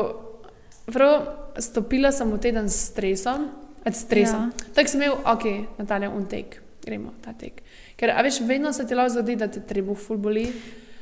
[0.87, 1.27] prav
[1.59, 3.51] stopila sem v teden s stresom,
[3.85, 4.49] s stresom.
[4.53, 4.73] Ja.
[4.75, 5.45] Tako sem imel, ok,
[5.79, 7.63] Natalija, un tek, gremo ta tek.
[7.97, 10.47] Ker, a veš, vedno se ti lahko zgodi, da te trebuh ful boli.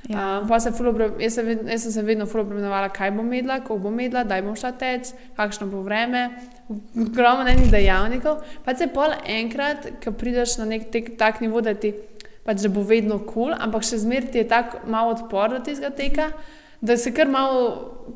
[0.08, 0.42] Ja.
[0.48, 3.32] Pa se ful obra- jaz, se ved, jaz sem se vedno ful obremenjevala, kaj bom
[3.32, 6.26] jedla, kako bom jedla, kdaj bom šla teč, kakšno bo vreme,
[6.68, 8.42] ogromno enih dejavnikov.
[8.64, 11.94] Pa se pol enkrat, ko prideš na nek tek, tak nivo, da ti
[12.44, 15.62] pač, da bo vedno kul, cool, ampak še zmeraj ti je tako malo odpor do
[15.64, 16.28] tega teka,
[16.84, 17.62] da se kar malo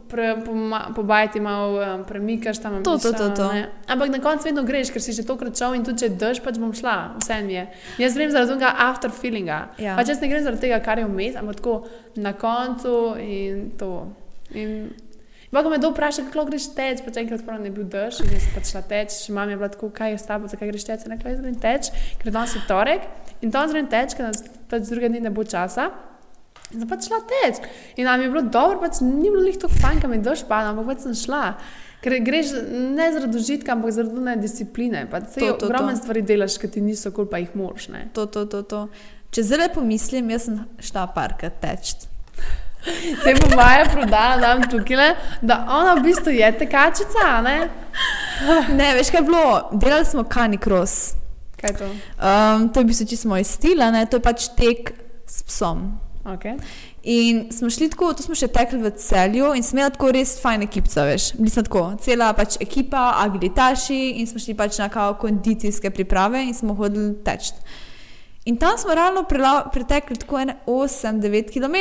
[0.08, 2.82] pre, poma- pobajati, malo um, premikaš tam.
[2.84, 3.46] To, to, to, to.
[3.52, 3.62] ne.
[3.88, 6.60] Ampak na koncu vedno greš, ker si že tokrat šel in tudi če drž, pač
[6.60, 7.64] bom šla, vse mi je.
[8.04, 9.58] Jaz grem zaradi tega after feelinga.
[9.80, 9.96] Ja.
[9.96, 11.78] Pač jaz ne grem zaradi tega, kar je vmes, ampak tako
[12.20, 13.92] na koncu in to.
[14.52, 14.90] In
[15.48, 18.34] Pa, ko me kdo vpraša, kako greš teč, pač enkrat prav ne bil dež in
[18.34, 20.84] jaz sem pač šla teč, mama je bila tako, kaj je s tabo, zakaj greš
[20.84, 21.88] teč, sem rekla, jaz grem teč,
[22.20, 23.08] ker danes je torek
[23.42, 25.90] in danes grem teč, ker nas pač druge dni ne bo časa.
[26.68, 27.60] In sem pač šla teč.
[27.96, 30.90] In nam je bilo dobro, pač ni bilo lih tako fajn, kam je padal, ampak
[30.92, 31.44] pač sem šla.
[32.04, 35.06] Ker greš ne zaradi užitka, ampak zaradi one discipline.
[35.10, 37.88] Pač ogromne stvari delaš, ki ti niso kul, pa jih moraš.
[37.94, 38.06] Ne?
[38.14, 38.84] To, to, to, to.
[39.34, 41.96] Če zdaj pomislim, jaz sem šla parkrat teč.
[43.22, 47.56] Se bo Maja prodala nam tukaj, da ona v bistvu je tekačica, a ne?
[48.70, 49.46] Ne, veš kaj je bilo?
[49.72, 51.16] Delali smo kanikros.
[51.58, 51.88] Kaj to?
[52.18, 54.06] Um, to je v bistvu čisto moj stil, ne?
[54.06, 54.94] to je pač tek
[55.26, 55.98] s psom.
[56.28, 56.58] Okay.
[57.02, 60.34] In smo šli tako, to smo še tekli v celju in smo imeli tako res
[60.42, 61.30] fajn ekipco, veš.
[61.38, 66.42] Bili smo tako, cela pač ekipa, agilitaši in smo šli pač na kao kondicijske priprave
[66.44, 67.54] in smo hodili teč.
[68.44, 71.78] In tam smo realno pretekli tako 8-9 km.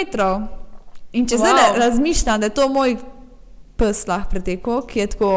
[1.11, 1.77] In če zdaj Wow.
[1.79, 2.97] razmišljam, da je to moj
[3.77, 5.31] pes lahko pretekel, ki je tako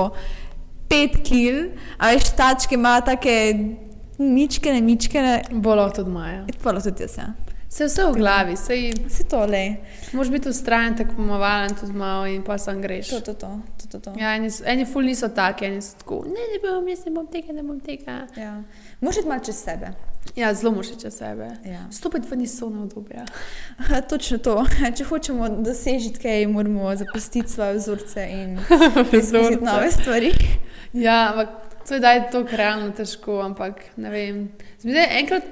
[0.90, 3.36] 5 kg, a veš, tačke ima take
[4.20, 6.46] mičkene, mičkene, Bolo tudi Maja.
[6.62, 7.18] pa tudi jaz.
[7.18, 7.32] Ja.
[7.68, 9.76] Se vse v glavi, sej Si to le.
[10.12, 13.08] moraš biti ustrajen, tako pomavalen tudi malo in pa sem greš.
[13.08, 14.12] To, to, to, to, to, to.
[14.18, 17.26] Ja, eni, eni ful niso taki, eni so tako, ne, ne bom, jaz ne bom
[17.26, 18.26] tega, ne bom tega.
[18.36, 18.62] Ja.
[19.00, 19.92] Moraš iti malo čez sebe.
[20.36, 21.46] Ja, zelo moraš čez sebe.
[21.64, 21.86] Ja.
[21.92, 23.24] Stopiti ven iz sone obdobja.
[24.10, 24.64] Točno to.
[24.96, 29.16] Če hočemo doseči kaj, moramo zapustiti svoje vzorce in Vzorce.
[29.16, 30.32] izkusiti nove stvari.
[30.92, 34.36] Ja, ampak to je daj to realno težko, ampak ne vem.
[34.78, 35.46] Zmide, enkrat,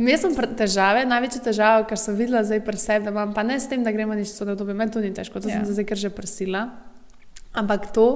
[0.00, 3.44] imel sem pr- težave, največja težava, kar sem videla zdaj pri sebi, da imam, pa
[3.44, 5.58] ne s tem, da gremo nič sone obdobje, meni to ni težko, to Ja.
[5.58, 5.60] ja.
[5.60, 6.62] sem se zdaj kar že prsila.
[7.52, 8.06] Ampak to,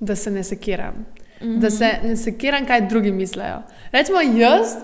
[0.00, 1.06] da se ne sekiram.
[1.40, 1.60] Mm -hmm.
[1.64, 3.62] Da se ne sekiram, kaj drugi mislijo.
[3.92, 4.76] Rečemo jaz,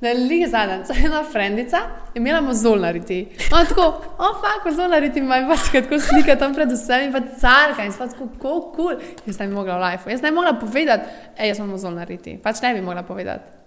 [0.00, 1.78] da je lige zadnjič, ena frendica,
[2.14, 3.28] imela mozol nariti.
[3.52, 7.04] On tako, o, oh, fak, mozol nariti, ima pa se tako slika tam pred vsemi,
[7.04, 8.94] in pa carka, in sva tako, kako kul.
[8.94, 8.96] Cool.
[9.26, 11.04] Jaz ne bi mogla v life, jaz ne bi mogla povedati,
[11.36, 12.38] ej, jaz imam mozol nariti.
[12.42, 13.58] Pač ne bi mogla povedati.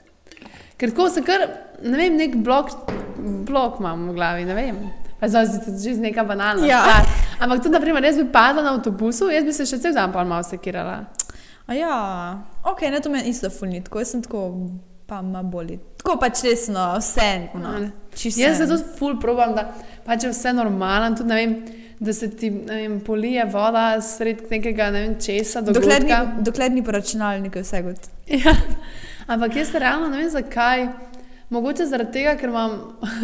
[0.77, 1.45] Ker tako se kar,
[1.83, 2.71] ne vem, nek blok,
[3.47, 4.79] blok imam v glavi, ne vem.
[5.19, 6.81] Pa zdaj se že neka banalna Ja.
[6.81, 7.05] stvar.
[7.39, 10.23] Ampak tudi, naprimer, jaz bi padla na avtobusu, jaz bi se še cel dan pa
[10.23, 11.05] malo sekirala.
[11.67, 11.93] A ja,
[12.65, 14.49] ok, ne to meni isto fulni, tako jaz sem tako,
[15.07, 15.79] pa ma boli.
[15.97, 17.29] Tako pač resno, vse.
[17.59, 17.73] No,
[18.13, 19.67] Jaz se tudi ful probam, da
[20.05, 21.55] pač je vse normalno, tudi ne vem,
[21.99, 26.43] da se ti vem, polije voda sred nekega ne vem česa, Dokler ni, dogodka.
[26.43, 28.09] dokler ni po računalniku, vse god.
[28.43, 28.55] Ja.
[29.27, 30.87] Ampak jaz realno ne vem zakaj.
[31.49, 32.79] Mogoče zaradi tega, ker imam.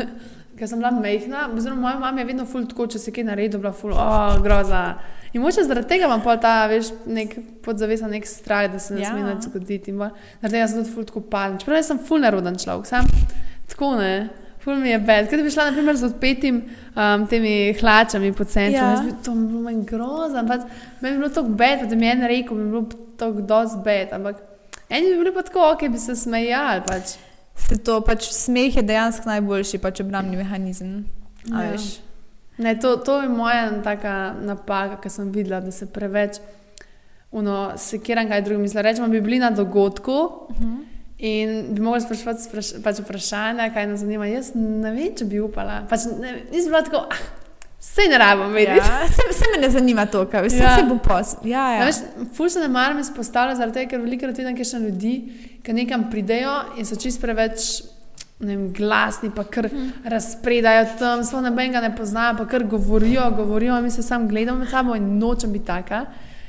[0.60, 3.56] Ker sem bila mehna, oziroma moja mama je vedno ful tako, če se kaj naredi,
[3.58, 4.82] bila ful, oh, groza.
[5.34, 9.02] In moče zaradi tega imam pol ta, veš, nek podzavesa, nek strah, da se ne
[9.02, 9.10] Ja.
[9.10, 9.92] sme nič zgoditi.
[9.92, 10.12] Bolj-
[10.42, 11.58] Zaradi tega sem tudi ful tako padla.
[11.58, 13.06] Čeprav jaz sem ful neroden človek, sam
[13.68, 14.30] tako ne.
[14.60, 15.30] Ful mi je bed.
[15.30, 16.58] Kaj bi šla naprimer z odpetim
[16.94, 18.98] um, temi hlačami po centru, Ja.
[19.00, 20.44] bi, to bi bilo meni grozno.
[20.44, 22.84] Meni bi bilo tako bed, da mi je en rekel, bi bilo
[23.18, 24.08] tako dosti bed.
[24.12, 24.36] Ampak
[24.90, 26.82] eni bi bili pa tako, ok, bi se smejali.
[26.88, 27.16] Pač.
[27.58, 31.06] Se to pač smeh je dejansko najboljši pač obrambni mehanizem.
[31.46, 31.72] Ja.
[31.72, 32.00] veš.
[32.60, 36.38] Ne, to, to je moja taka napaka, ki sem videla, da se preveč
[37.32, 38.84] uno, sekiram, kaj drugi mislijo.
[38.84, 40.78] Rečemo, bi bili na dogodku uh -huh.
[41.18, 44.26] in bi mogli sprašovati spraš, pač vprašanja, kaj nas zanima.
[44.26, 45.86] Jaz ne vem, če bi upala.
[45.90, 47.18] Pač, ne, nisem bila tako, ah,
[47.80, 48.78] vse ne rabim vedeti.
[48.78, 50.76] Ja, se, se me ne zanima to, kaj vse Ja.
[50.78, 51.36] se bo pos.
[51.44, 51.86] Ja, Ja.
[51.86, 51.92] ja.
[52.34, 55.32] Ful se ne maram izpostavljati, zaradi tega, ker veliko vidim, kaj še ljudi,
[55.64, 57.84] ki nekam pridejo in so čist preveč
[58.40, 59.90] vem, glasni, pa kar Mhm.
[60.06, 64.60] razpredajo tam, sploh noben ga ne poznajo, pa kar govorijo, govorijo, mi se sam gledamo
[64.60, 66.06] med sabo in nočem biti taka.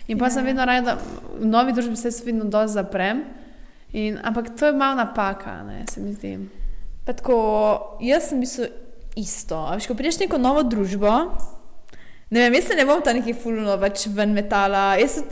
[0.09, 0.31] In pa Ja.
[0.31, 0.99] sem vedno rada, da
[1.41, 3.25] v novi družbi se vedno dosti zaprem.
[3.93, 6.39] In, ampak to je malo napaka, ne, se mi zdi.
[7.05, 7.37] Pa tako,
[8.01, 8.67] jaz sem bil
[9.17, 9.69] isto.
[9.75, 11.33] Veš, ko prideš neko novo družbo,
[12.31, 14.97] ne vem, jaz se ne bom ta neki fulno več ven metala.
[14.97, 15.25] Jaz sem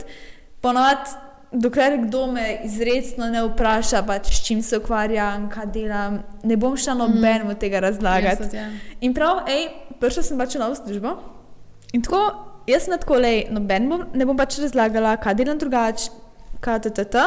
[0.61, 1.09] ponovadi,
[1.51, 6.77] dokler kdo me izredno ne vpraša, pač, s čim se ukvarjam, kaj delam, ne bom
[6.77, 8.43] šla nobenemu tega razlagati.
[8.43, 8.69] Jaz tudi, ja.
[9.01, 9.67] In prav, ej,
[10.01, 11.15] prišla sem pač v novo službo.
[11.93, 12.21] In tako,
[12.69, 16.11] jaz sem tako, lej, noben bom, ne bom pač razlagala, kaj delam drugače,
[16.61, 17.25] kaj ttt.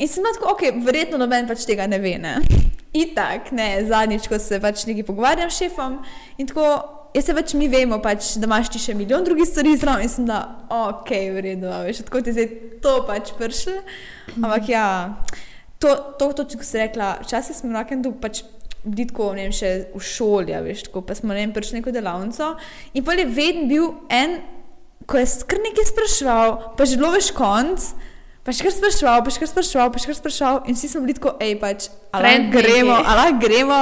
[0.00, 2.14] In sem tako, ok, verjetno noben pač tega ne ve.
[2.22, 2.38] Ne?
[3.02, 6.00] Itak, ne, zadnjič, ko se pač nekaj pogovarjam s šefom
[6.38, 6.70] in tako,
[7.14, 10.12] jaz se pač mi vemo, pač, da imaš ti še milijon drugih stvari zraven in
[10.12, 12.48] sem da, ok, v redu, veš, tako ti zdaj
[12.84, 13.76] to pač pršlo.
[14.36, 14.86] Ampak ja,
[15.82, 18.44] to, to, to ko si rekla, včasih smo na nekem pač
[18.84, 21.80] bili tako, ne vem, še v šoli, a veš, tako, pa smo ne vem, prišli
[21.80, 22.54] neko delavnico
[22.94, 24.38] in pol je vedno bil en,
[25.10, 27.90] ko je kar nekaj spraševal, pa že bilo veš konc.
[28.40, 31.02] Pa še kar spraševal, pa še kar spraševal, pa še kar spraševal, in vsi smo
[31.04, 33.80] bili tako, hej, pač, ali gremo, ali gremo.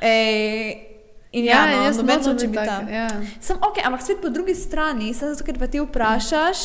[0.00, 0.93] Ej,
[1.34, 2.88] in ja, no, jaz noben nočem noče biti tam.
[2.90, 3.08] Ja.
[3.40, 6.60] Sem ok, ampak spet po drugi strani, samo zato, ker pa ti vprašaš,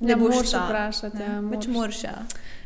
[0.00, 0.60] ne Ja, boš šla.
[0.62, 1.68] vprašati, ja, Pač moraš.
[1.68, 2.04] moraš.
[2.04, 2.16] Ja.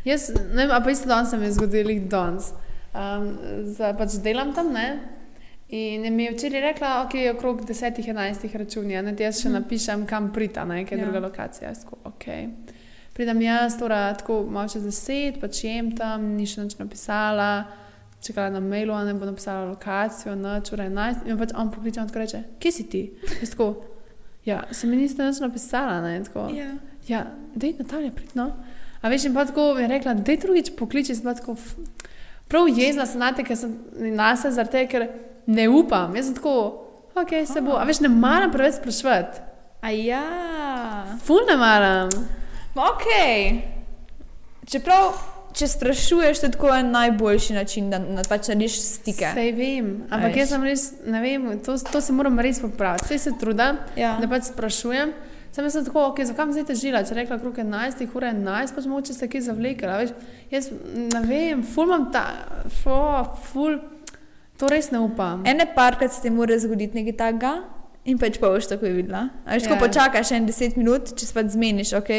[0.05, 2.51] Jaz, ne vem, a pa isto danes se mi je zgodilo, jih danes.
[2.93, 3.27] Um,
[3.67, 4.87] za, pač delam tam, ne?
[5.71, 10.03] In mi je včeraj rekla, ok, je okrog 10-11 računov, ja, ne, jaz še napišem,
[10.05, 11.05] kam prita, ne, kaj je Ja.
[11.05, 11.69] druga lokacija.
[11.69, 12.25] Jaz tako, ok.
[13.13, 17.53] Pridem jaz, torej, tako malo čez 10, pač jem tam, ni še nič napisala,
[18.27, 21.27] čakala na mailu, a ne bo napisala lokacijo, noč, ura 11.
[21.27, 23.03] In pač on pokliče, on tako reče, kje si ti?
[23.41, 23.73] Jaz tako,
[24.45, 26.49] ja, se mi niste nič napisala, ne, tako.
[26.55, 26.75] Ja.
[27.09, 28.53] Ja, da je Natalija pridno.
[29.01, 31.57] A veš, in pa tako mi je rekla, da je drugič pokliči, sem pa tako.
[32.49, 33.77] Prav jezna sem na te, ker sem
[34.17, 35.09] na se zaradi tega, ker
[35.47, 36.17] ne upam.
[36.17, 36.55] Jaz sem tako,
[37.15, 37.79] ok, se bo.
[37.79, 39.47] A veš, ne maram preveč sprašvati.
[39.81, 40.25] A ja.
[41.25, 42.11] Ful ne maram.
[42.77, 43.07] Ok.
[44.71, 45.15] Čeprav,
[45.57, 49.33] če sprašuješ, to je tako en najboljši način, da, da pač narediš stike.
[49.35, 53.09] Sej vem, ampak jaz sem res, ne vem, to, to se moram res popraviti.
[53.11, 54.17] Sej se trudim, Ja.
[54.21, 55.13] da pač sprašujem.
[55.51, 57.01] Sam sem tako, ok, zakaj zdaj težila?
[57.03, 59.97] Če rekla krok 11, ura 11, pač mogoče se kje zavlekla.
[60.05, 60.13] Veš,
[60.53, 62.23] jaz ne vem, ful imam ta,
[62.85, 63.81] ful, ful,
[64.61, 65.43] to res ne upam.
[65.51, 67.53] Ene parkrat se ti mora zgoditi nekaj takega
[68.05, 69.29] in pač pa boš tako videla.
[69.47, 69.81] A veš, ko Ja.
[69.81, 72.11] počakaš en 10 minut, če se pač zmeniš, ok.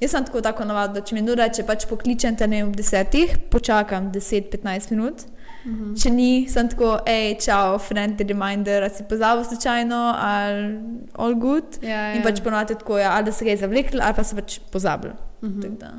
[0.00, 3.38] Jaz sem tako tako navadna, če mi kdo reče, pač pokličem te ne ob desetih,
[3.50, 5.24] počakam 10-15 minut.
[5.66, 5.94] Mhm.
[5.96, 10.78] Če ni, sem tako, hej, čau, friend, reminder, a si pozabil slučajno, ali
[11.14, 11.78] all good.
[11.82, 14.36] Ja, In pač ponovadi tako, ja, ali da se ga je zavlekli, ali pa se
[14.36, 15.10] pač pozabil.
[15.40, 15.90] Tako da.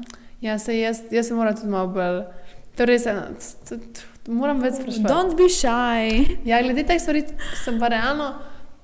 [0.42, 2.22] Ja, se jaz, jaz se moram tudi malo bolj.
[2.78, 3.22] To je res eno.
[3.34, 5.08] t- t- t- Moram več spraševati.
[5.08, 6.38] Don't be shy.
[6.46, 7.24] Ja, glede teh stvari
[7.64, 8.36] sem pa realno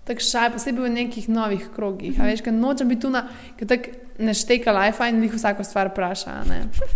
[0.08, 2.20] tako šaj, posebej v nekih novih krogih.
[2.20, 3.26] A veš, ker nočem biti tu na,
[3.60, 6.36] ker tako ne šteka life in jih vsako stvar vpraša.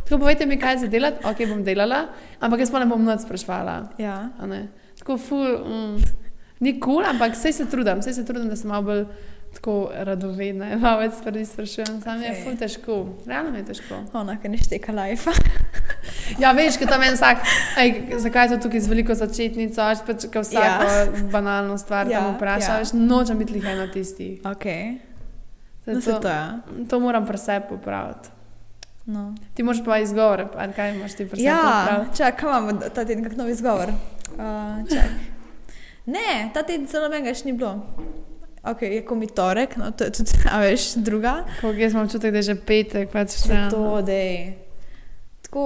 [0.06, 2.08] Tako povejte mi, kaj za delati, ok, bom delala,
[2.40, 3.78] ampak jaz pa ne bom nič sprašvala.
[4.02, 4.20] Ja.
[5.00, 6.12] Tako ful, mm,
[6.60, 9.06] ni kul, cool, ampak vse se trudim, vse se trudim, da sem malo bolj
[9.58, 11.98] tako radovedna in malo več stvari sprašujem.
[12.04, 12.44] Sam je Okej.
[12.46, 14.00] ful težko, realno je težko.
[14.14, 15.34] Ona, ki ne šteka life.
[16.40, 17.40] Ja, veš, kot tam en vsak,
[17.80, 17.90] ej,
[18.20, 21.06] zakaj je to tukaj z veliko začetnico, až pač, ko vsako ja.
[21.36, 22.84] banalno stvar ja, Ja, tam vpraša, ja.
[22.84, 23.00] ja.
[23.00, 24.28] nočem biti lihaj na tisti.
[24.44, 24.66] Ok.
[25.84, 26.44] Zdaj No, to, to je.
[26.92, 28.30] to moram pri sebi popraviti.
[29.08, 29.36] No.
[29.56, 33.06] Ti moraš pa izgovore, pa kaj imaš ti pri sebi Ja, čakaj, kaj imamo ta
[33.06, 33.92] teden, kak nov izgovor?
[34.36, 35.16] Uh, čakaj.
[36.06, 37.74] ne, ta teden celo menga še ni bilo.
[38.68, 41.44] Ok, je komi torek, no to je tudi, a veš, druga.
[41.62, 43.70] Ko jaz imam čutek, da je že petek, pač ja.
[43.70, 44.54] to, da je.
[45.42, 45.66] Tako.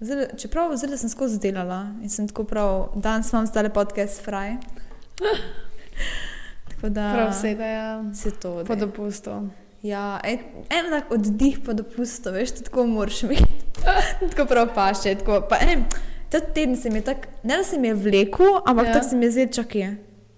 [0.00, 4.56] Zdaj, čeprav zdaj sem skozi delala in sem tako prav, danes imam zdaj podcast fraj.
[6.70, 7.12] Tako da.
[7.14, 8.64] Prav vse, da je Se to.
[8.66, 8.76] po daj.
[8.76, 9.48] dopustu.
[9.82, 10.38] Ja, en,
[10.70, 13.46] en tak oddih po dopustu, veš, tako moraš imeti.
[14.30, 15.14] tako prav paše.
[15.14, 15.84] Tako, pa, ne,
[16.28, 18.90] ta teden se mi je tako, ne da se mi je vlekel, ampak Ja.
[18.90, 18.94] ja.
[18.94, 19.94] tako se mi je zdaj čakaj.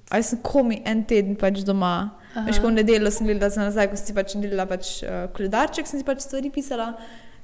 [0.09, 1.95] A jaz sem komi en teden pač doma.
[2.33, 2.47] Aha.
[2.47, 5.89] Veš, ko v nedeljo sem gledala za nazaj, ko si pač delala pač, uh, koledarček,
[5.89, 6.95] sem si pač stvari pisala.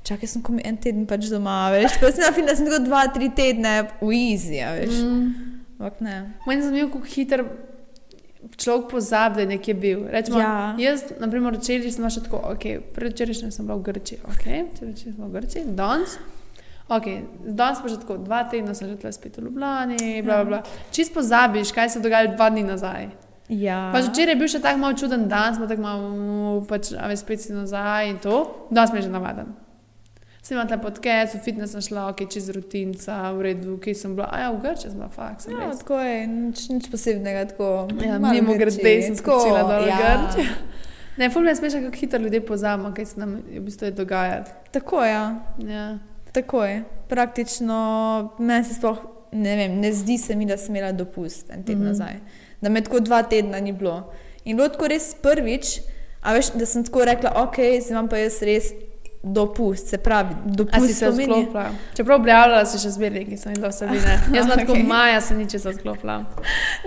[0.04, 1.98] Čakaj, sem komi en teden pač doma, veš.
[2.00, 5.00] Da sem imela fin, da sem tako dva, tri tedne v easy, a veš.
[5.00, 5.54] Mm.
[5.80, 6.16] Ampak ne.
[6.46, 7.44] Meni je zanimivo, kako hiter
[8.56, 10.06] človek pozabi, da je nekje bil.
[10.12, 10.76] Rečemo, Ja.
[10.78, 12.64] Jaz, na primer, včeraj sem še tako, ok,
[12.96, 16.18] predvčerajšnjem sem bila v Grčiji, ok, včeraj sem bila v Grčiji, danes.
[16.88, 17.04] Ok,
[17.48, 20.62] danes pa že tako, dva tedna sem tukaj spet v Ljubljani, bla, bla, bla.
[20.92, 23.08] Čist pozabiš, kaj se je dogajalo dva dni nazaj.
[23.48, 23.90] Ja.
[23.92, 27.24] Pač včeraj je bil še tako malo čuden dan, smo tako malo, pač, a veš,
[27.24, 29.52] spet si nazaj in to, danes mi je že navaden.
[30.44, 34.28] Sem imela podcast, v fitness sem šla, ok, čez rutinca, v redu, ki sem bila,
[34.28, 35.80] a ja, v Grčiji sem bila, fakt, sem Ja, res.
[35.80, 37.48] tako je, nič, nič posebnega.
[37.48, 39.96] Tako, Ja, mimo grede sem skočila dol v ja.
[40.04, 40.52] Grčijo.
[41.16, 43.96] Ne, ful me je smešno, kako hitro ljudje pozabimo, kaj se nam v bistvu je
[43.96, 44.50] dogajati.
[44.76, 45.00] Tako.
[45.04, 45.24] Ja.
[45.64, 45.86] Ja.
[46.34, 46.82] Takoj.
[47.08, 48.98] Praktično meni se sploh
[49.34, 51.84] ne, vem, ne zdi se mi, da sem imela dopust en teden mm.
[51.84, 51.88] -hmm.
[51.88, 52.14] nazaj.
[52.60, 54.12] Da me tako dva tedna ni bilo.
[54.44, 55.80] In bilo tako res prvič,
[56.34, 58.64] veš, da sem tako rekla, ok, zdaj imam pa jaz res
[59.22, 59.88] dopust.
[59.88, 61.70] Se pravi, A si dopust se odklopila?
[61.96, 64.18] Čeprav objavljala si še zbirniki, sem videla vsebine.
[64.36, 64.82] Jaz sem tako Okej.
[64.82, 66.24] maja se nič se odklopila.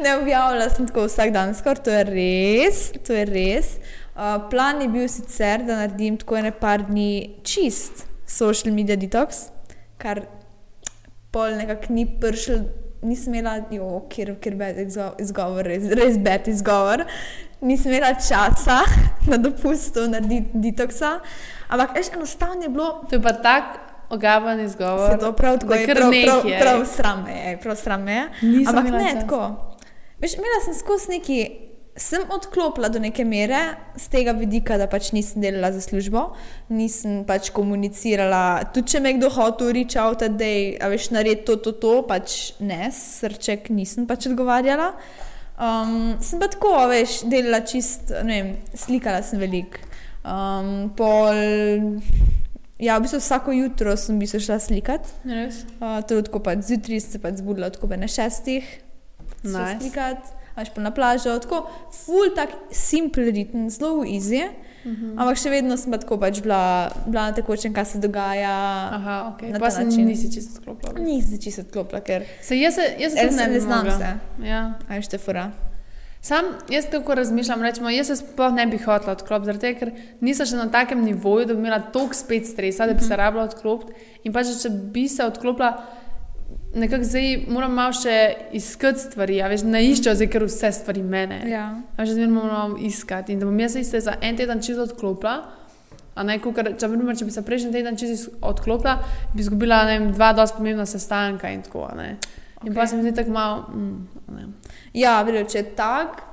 [0.04, 2.92] Ne objavljala sem tako vsak dan, skoraj to je res.
[3.08, 3.78] To je res.
[4.18, 9.48] Uh, plan je bil sicer, da naredim tako ene par dni čist social media detox,
[9.98, 10.22] kar
[11.32, 12.60] pol nekako ni prišel,
[13.02, 17.06] nisem imela, jo, kjer, kjer bed izgo- izgovor, res, res bed izgovor.
[17.62, 18.82] Nisem imela časa
[19.32, 21.20] na dopustu narediti detoksa,
[21.70, 22.90] ampak veš, enostavno je bilo.
[23.10, 25.12] To je pa tak ogaban izgovor.
[25.12, 26.60] Se to prav tako je, prav, prav, je.
[26.60, 28.28] prav sram me je, prav sram me je.
[28.68, 29.20] Ampak ne časa.
[29.20, 29.42] tako.
[30.20, 31.67] Veš, imela sem skozi neki,
[31.98, 33.60] sem odklopila do neke mere
[33.98, 36.28] z tega vidika, da pač nisem delala za službo,
[36.70, 38.70] nisem pač komunicirala.
[38.74, 39.98] Tudi če me kdo hotel reči,
[40.30, 44.94] da je, a veš, naredi to, to, to, pač ne, srček nisem pač odgovarjala.
[45.58, 49.82] Um, sem pa tako, veš, delala čist, ne vem, slikala sem veliko.
[50.28, 51.98] Um, pol,
[52.78, 55.18] ja, v bistvu vsako jutro sem v bistvu šla slikati.
[55.26, 55.64] Res?
[55.80, 58.68] Uh, to je tako pač zjutraj se pač zbudila tako na šestih,
[59.44, 59.86] Nice.
[59.86, 60.37] nice.
[60.58, 64.42] Až pa na plažo, tako full tak simpel ritem, zelo easy.
[64.44, 64.96] Uh Mhm.
[64.96, 65.22] -huh.
[65.22, 68.56] Ampak še vedno sem pa tako pač bila, bila na tekočem, kaj se dogaja.
[68.92, 69.42] Aha, ok.
[69.52, 70.94] Na Pa se nisi čisto odklopila.
[71.30, 74.14] Se čisto odklopila, ker Se jaz jaz Jaz ne, ne znam se.
[74.48, 74.74] Ja.
[74.90, 75.52] aj šte fura.
[76.22, 79.92] Sam jaz tako razmišljam, rečemo, jaz se sploh ne bi hotela odklopiti, zaradi tega, ker
[80.22, 83.44] nisem še na takem nivoju, da bi imela toliko spet stresa, da bi se rabila
[83.44, 83.94] odklopiti.
[84.24, 85.84] In pa če bi se odklopila,
[86.78, 88.16] nekako zdaj moram malo še
[88.58, 91.42] iskati stvari, a veš, ne iščejo zdaj kar vse stvari mene.
[91.50, 91.68] Ja.
[91.98, 95.38] A že zmerno moram iskati in da bom jaz iste za en teden čisto odklopila.
[96.26, 98.96] Ne, kukar, če, primer, če bi se prejšnji teden čisto odklopila,
[99.36, 101.90] bi izgubila vem, dva dosti pomembna sestanka in tako.
[101.98, 102.16] ne.
[102.64, 102.76] In okay.
[102.76, 103.66] pa se mi zdi tako malo.
[103.70, 104.54] Mm.
[104.98, 106.24] Ja, vedel, če je tak,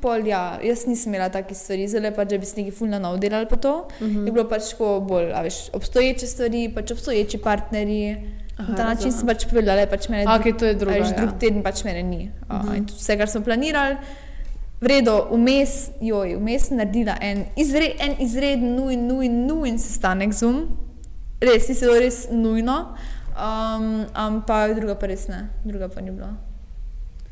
[0.00, 3.48] pol ja, jaz nisem imela takih stvari, zelo pa če bi se neki fulno navdelali
[3.50, 3.74] po to.
[4.00, 4.24] Uh -huh.
[4.26, 8.16] Je bilo pač tako bolj, a veš, obstoječe stvari, pač obstoječi partnerji.
[8.56, 10.94] Aha, Na ta način sem pač povedala, da je pač mene Ok, to je drugo.
[10.94, 11.16] Veš, Ja.
[11.16, 12.30] drug teden pač mene ni.
[12.48, 12.76] Uh -huh.
[12.76, 13.96] In tudi vse, kar smo planirali,
[14.80, 20.42] vredo, vmes, joj, vmes sem naredila en, izre, en izreden, nujen, nujen, nujen sestanek z
[20.42, 20.68] um.
[21.40, 22.94] Res, se bilo res nujno,
[23.36, 26.28] um, ampak druga pa res ne, druga pa ni bilo.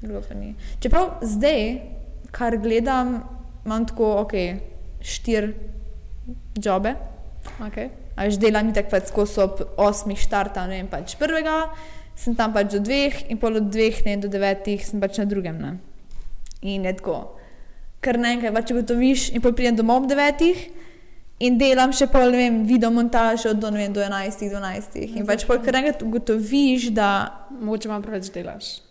[0.03, 0.55] Druga pa ni.
[0.81, 1.81] Čeprav zdaj,
[2.31, 3.23] kar gledam,
[3.65, 4.33] imam tako, ok,
[5.01, 5.55] štiri
[6.65, 6.95] jobe.
[7.61, 7.89] Okay.
[8.17, 11.71] A veš, delam tako pač skozi ob osmih štarta, ne vem, pač prvega,
[12.15, 15.25] sem tam pač do dveh in pol od dveh, ne do devetih, sem pač na
[15.25, 15.57] drugem.
[15.59, 15.79] Ne.
[16.63, 17.39] In je tako,
[18.05, 20.61] kar naenkrat pač ugotoviš in pol pridem domov ob devetih
[21.43, 25.17] in delam še pol, ne vem, video montažo do, ne vem, do enajstih, dvanajstih.
[25.19, 27.09] In pač pol kar naenkrat ugotoviš, da,
[27.51, 28.83] Mogoče malo preveč delaš.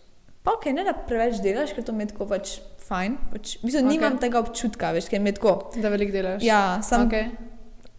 [0.44, 2.58] pa ok, ne da preveč delaš, ker to mi je tako pač
[2.90, 3.16] fajn.
[3.32, 3.92] Pač, v bistvu Ok.
[3.94, 5.70] nimam tega občutka, veš, ker mi je tako.
[5.78, 6.42] Da veliko delaš.
[6.44, 7.30] Ja, sam Okay.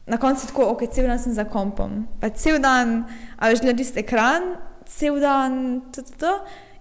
[0.07, 2.07] Na koncu tako, ok, cel dan sem za kompom.
[2.21, 3.05] Pa cel dan,
[3.39, 5.83] a veš, gledaš ekran, cel dan,
[6.19, 6.33] to.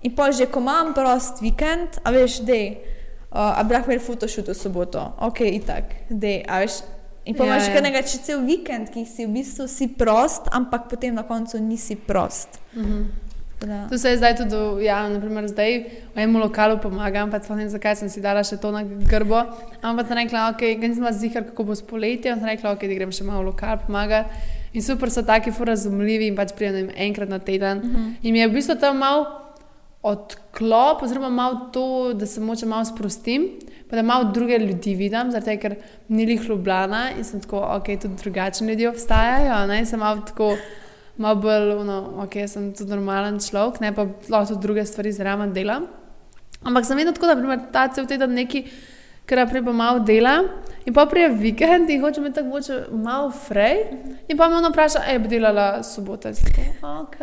[0.02, 2.82] In pa že, ko imam prost vikend, a veš, dej,
[3.30, 6.82] uh, a bi lahko imel fotoshoot v soboto, ok, itak, dej, a veš.
[7.30, 7.74] In pa Ja, imaš ja.
[7.76, 11.62] kar nekaj, če cel vikend, ki si v bistvu si prost, ampak potem na koncu
[11.62, 12.58] nisi prost.
[12.74, 13.30] Mhm.
[13.62, 15.72] Da- To se je zdaj tudi, ja, naprimer zdaj
[16.16, 18.82] v enem lokalu pomagam, pa sploh ne vem, zakaj sem si dala še to na
[18.84, 19.44] grbo.
[19.82, 22.96] Ampak sem rekla, ok, nisem bila zihar, kako bo s poletjem, sem rekla, ok, da
[22.96, 24.30] grem še malo v lokal pomagati.
[24.74, 27.78] In super so taki fur razumljivi in pač vem, enkrat na teden.
[27.78, 28.14] Uh -huh.
[28.24, 29.26] In mi je v bistvu tam mal
[30.04, 33.50] odklop, oziroma malo to, da se moče malo sprostim,
[33.90, 35.76] pa da malo druge ljudi vidim, zato ker
[36.08, 40.56] ni lih Ljubljana in sem tako, ok, tudi drugačni ljudje obstajajo, ne, sem malo tako
[41.18, 45.88] bolj, no, ok, sem tudi normalen človek, ne pa lahko druge stvari zraven delam.
[46.64, 48.66] Ampak sem vedno tako, da primer, ta cel teden neki,
[49.26, 50.42] ker naprej pa malo dela
[50.86, 52.60] in pa prije vikend in hoče me tako
[52.92, 53.86] malo frej.
[54.28, 56.28] In pa me ona vpraša, ej, bi delala soboto.
[56.28, 56.62] Jaz tako,
[57.02, 57.18] Ok,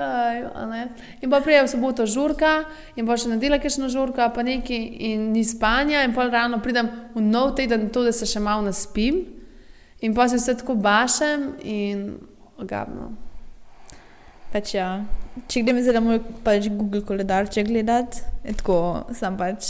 [0.55, 0.89] a ne.
[1.23, 2.65] In pa prije v soboto žurka
[2.97, 4.79] in pa še nedela kakšno žurka, pa neki
[5.13, 8.63] in ni spanja in pa rano pridem v nov teden to, da se še malo
[8.63, 9.27] naspim.
[10.01, 12.19] In pa se vse tako bašem in
[12.59, 13.28] ogabno.
[14.53, 14.89] Pač ja.
[15.49, 18.79] Če grem zdaj na moj pač Google koledarček gledati, je tako,
[19.17, 19.69] sem pač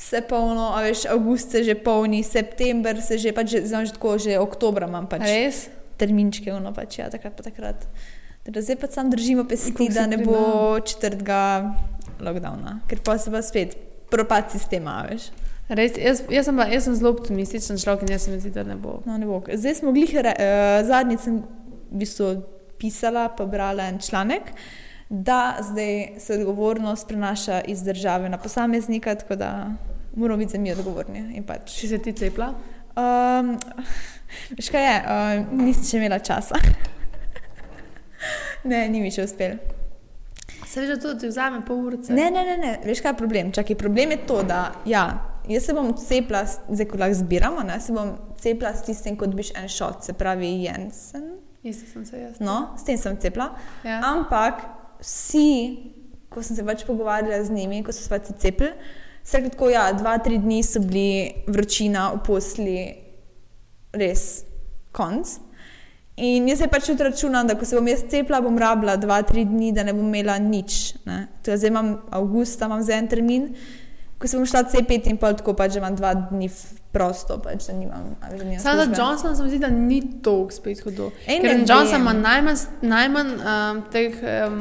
[0.00, 3.92] vse polno, a veš, avgust se že polni, september se že, pač že, znam že
[3.98, 5.68] tako, že oktobra imam pač Res?
[6.00, 7.84] terminčke, ono pač, ja, takrat pa takrat.
[8.46, 11.76] Teda zdaj pa sam držimo pesti, da ne bo četrtega
[12.24, 13.76] lockdowna, ker pa se pa spet
[14.08, 15.28] propad sistema, veš.
[15.68, 18.64] Res, jaz, jaz, sem, jaz sem zelo optimističen človek in jaz se mi zdi, da
[18.66, 18.96] ne bo.
[19.04, 19.38] No, ne bo.
[19.44, 20.32] Zdaj smo glih, uh,
[20.88, 21.36] zadnjič sem
[21.92, 22.32] v bistvu
[22.80, 24.42] pisala, pa brala en članek,
[25.08, 29.72] da zdaj se odgovornost prenaša iz države na posameznika, tako da
[30.14, 31.42] moramo biti za mi odgovorni.
[31.42, 32.54] Pač, Če se ti cepla?
[32.92, 33.58] um,
[34.50, 35.06] veš kaj je, uh,
[35.56, 36.54] nisem še imela časa.
[38.64, 39.56] ne, ni mi še uspel.
[40.66, 42.12] Se da to ti vzame pol urice.
[42.12, 42.80] Ne, ne, ne, ne.
[42.84, 43.50] veš kaj je problem?
[43.50, 45.18] Čakaj, problem je to, da ja,
[45.48, 49.16] jaz se bom cepila, s- zdaj ko lahko zbiramo, ne, se bom cepila s tistim,
[49.16, 51.49] kot biš en šot, se pravi Jensen.
[51.62, 52.38] Isto sem se jaz.
[52.40, 53.50] No, s tem sem cepila.
[53.84, 54.00] Ja.
[54.14, 54.62] Ampak
[55.00, 55.92] vsi,
[56.32, 58.72] ko sem se pač pogovarjala z njimi, ko so se pač cepili,
[59.24, 62.78] se rekli tako, ja, dva, tri dni so bili vročina v posli,
[63.92, 64.26] res
[64.96, 65.36] konc.
[66.20, 69.20] In jaz se pač tudi računam, da ko se bom jaz cepila, bom rabila dva,
[69.24, 70.80] tri dni, da ne bom imela nič.
[71.08, 71.22] Ne.
[71.44, 73.46] To je zdaj imam avgusta, imam za en termin.
[74.20, 76.50] Ko se bom šla cepiti in pol tako pač, imam dva dni
[76.92, 78.10] prosto, pač, da nimam.
[78.60, 78.88] Samo za.
[78.98, 81.08] Johnsona se mi zdi, da ni toliko spet hudo.
[81.26, 84.58] Ej, Ker Johnson ima najmanj, najmanj um, teh um,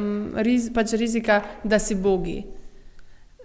[0.48, 2.38] riz, pač rizika, da si bogi.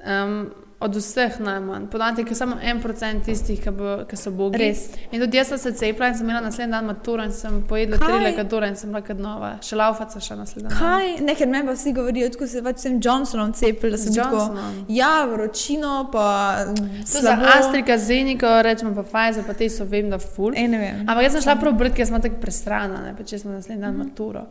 [0.06, 0.52] Um,
[0.84, 1.86] od vseh najmanj.
[1.90, 4.58] Podatek je samo en procent tistih, ki, bo, ki so bogi.
[4.60, 4.82] Res.
[5.12, 7.98] In tudi jaz sem se cepila in sem imela naslednji dan maturo in sem pojedla
[8.02, 9.54] tri lekadore in sem bila kad nova.
[9.64, 10.76] Še laufaca še naslednji dan.
[10.78, 11.14] Kaj?
[11.24, 14.42] Ne, ker meni pa vsi govorijo, da se pač s tem Johnsonom Z sem tako.
[14.42, 14.84] Johnsonom.
[14.88, 16.26] Ja, vročino, pa
[16.66, 17.48] To za slabo.
[17.54, 20.52] Astrika, Zeniko, rečemo pa Pfizer, pa te so vem, da ful.
[20.52, 21.04] Vem.
[21.06, 23.82] Ampak jaz sem šla prav brati, ker sem tako prestrana, ne, pa če sem naslednji
[23.86, 24.46] dan maturo.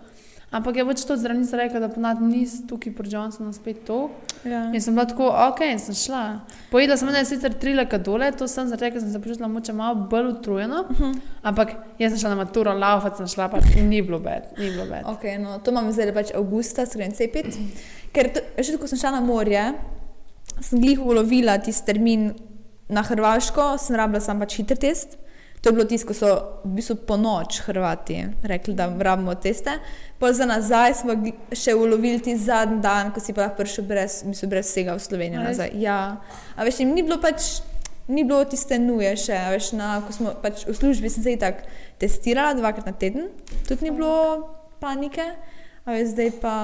[0.54, 4.12] Ampak je pač to zdravnica rekla, da ponad nis tukaj pri Johnsonu spet to.
[4.46, 4.68] Ja.
[4.70, 6.22] In sem bila tako, ok, in sem šla.
[6.70, 9.50] Pojedla sem ene sicer tri leka dole, to sem zaradi tega, ker sem se počutila
[9.50, 10.84] moče malo bolj utrujeno.
[10.92, 11.16] Uh -huh.
[11.42, 14.86] Ampak jaz sem šla na maturo, laufat sem šla, pa ni bilo bed, ni bilo
[14.86, 15.04] bed.
[15.06, 17.58] Ok, no, to imam zdaj pač avgusta, se grem cepiti.
[18.12, 19.74] Ker to, veš, ko sem šla na morje,
[20.62, 22.34] sem glih ulovila tisti termin
[22.90, 25.18] na Hrvaško, sem rabila sam pač hiter test.
[25.64, 26.30] To je bilo tisto, ko so
[26.66, 29.78] v bistvu po noč Hrvati rekli, da rabimo teste.
[30.20, 31.16] Pol za nazaj smo
[31.56, 35.04] še ulovili ti zadnji dan, ko si pa prišel brez, v bistvu brez vsega v
[35.06, 35.56] Slovenijo A res?
[35.56, 35.72] nazaj.
[35.80, 36.20] Ja,
[36.58, 37.64] a veš, jim ni bilo pač.
[38.12, 41.64] Ni bilo tiste nuje še, veš, na, ko smo pač v službi, sem se tako
[42.02, 43.30] testirala dvakrat na teden,
[43.64, 44.12] tudi ni bilo
[44.84, 45.24] panike,
[45.88, 46.56] a veš, zdaj pa.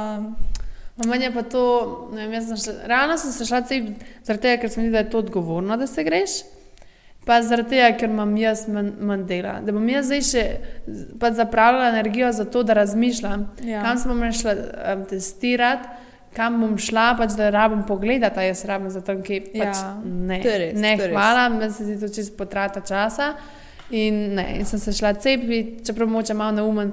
[0.99, 1.63] Pa Meni je pa to,
[2.11, 4.89] ne vem, jaz sem šla, realno sem se šla cepiti zaradi tega, ker se mi
[4.89, 6.41] zdi, da je to odgovorno, da se greš.
[7.29, 9.59] Pa zaradi tega, ker imam jaz manj, manj dela.
[9.61, 10.43] Da bom jaz zdaj še
[11.19, 13.83] pač zapravljala energijo za to, da razmišljam, Ja.
[13.83, 15.91] kam se bom šla um, testirati,
[16.31, 19.93] kam bom šla, pač da rabim pogledati, a jaz rabim za tam, ki pač Ja,
[20.03, 20.41] ne.
[20.43, 21.13] res, ne, to je res.
[21.13, 23.33] hvala, meni se zdi to čisto potrata časa.
[23.91, 26.91] In, ne, in sem se šla cepiti, čeprav moče malo neumen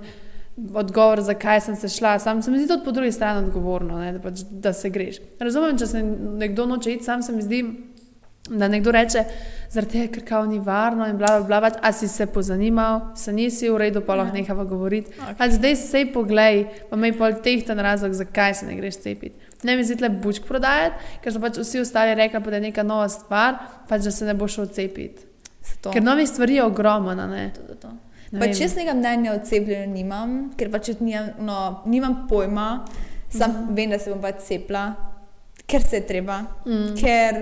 [0.74, 2.18] odgovor, zakaj sem se šla.
[2.18, 5.18] Sam se mi zdi tudi po drugi strani odgovorno, ne, da, pač, da se greš.
[5.39, 6.01] Razumem, če se
[6.37, 7.61] nekdo noče iti, sam se mi zdi,
[8.49, 9.25] da nekdo reče,
[9.71, 13.01] zaradi tega, ker kao ni varno in bla, bla, bla, pač, a si se pozanimal,
[13.17, 14.43] se nisi v redu, pa lahko Ja.
[14.43, 15.11] nehava govoriti.
[15.13, 15.37] Ok.
[15.39, 15.51] Okay.
[15.51, 19.35] Zdaj se poglej, pa me pol tehten razlog, zakaj se ne greš cepiti.
[19.63, 22.63] Ne mi zdi le bučk prodajati, ker so pač vsi ostali rekli, pa da je
[22.63, 23.55] neka nova stvar,
[23.89, 25.23] pač da se ne bo šel cepiti.
[25.81, 25.91] To.
[25.91, 27.51] Ker novih stvari je ogromno, ne.
[27.51, 27.89] To, to, to.
[28.33, 32.85] Ne Pač jaz nekega mnenja o cepljenju nimam, ker pač nimam, no, nimam pojma,
[33.29, 33.75] sam Mhm.
[33.75, 34.95] vem, da se bom pač cepila,
[35.67, 36.45] ker se je treba.
[36.67, 36.95] Mm.
[36.97, 37.35] Ker,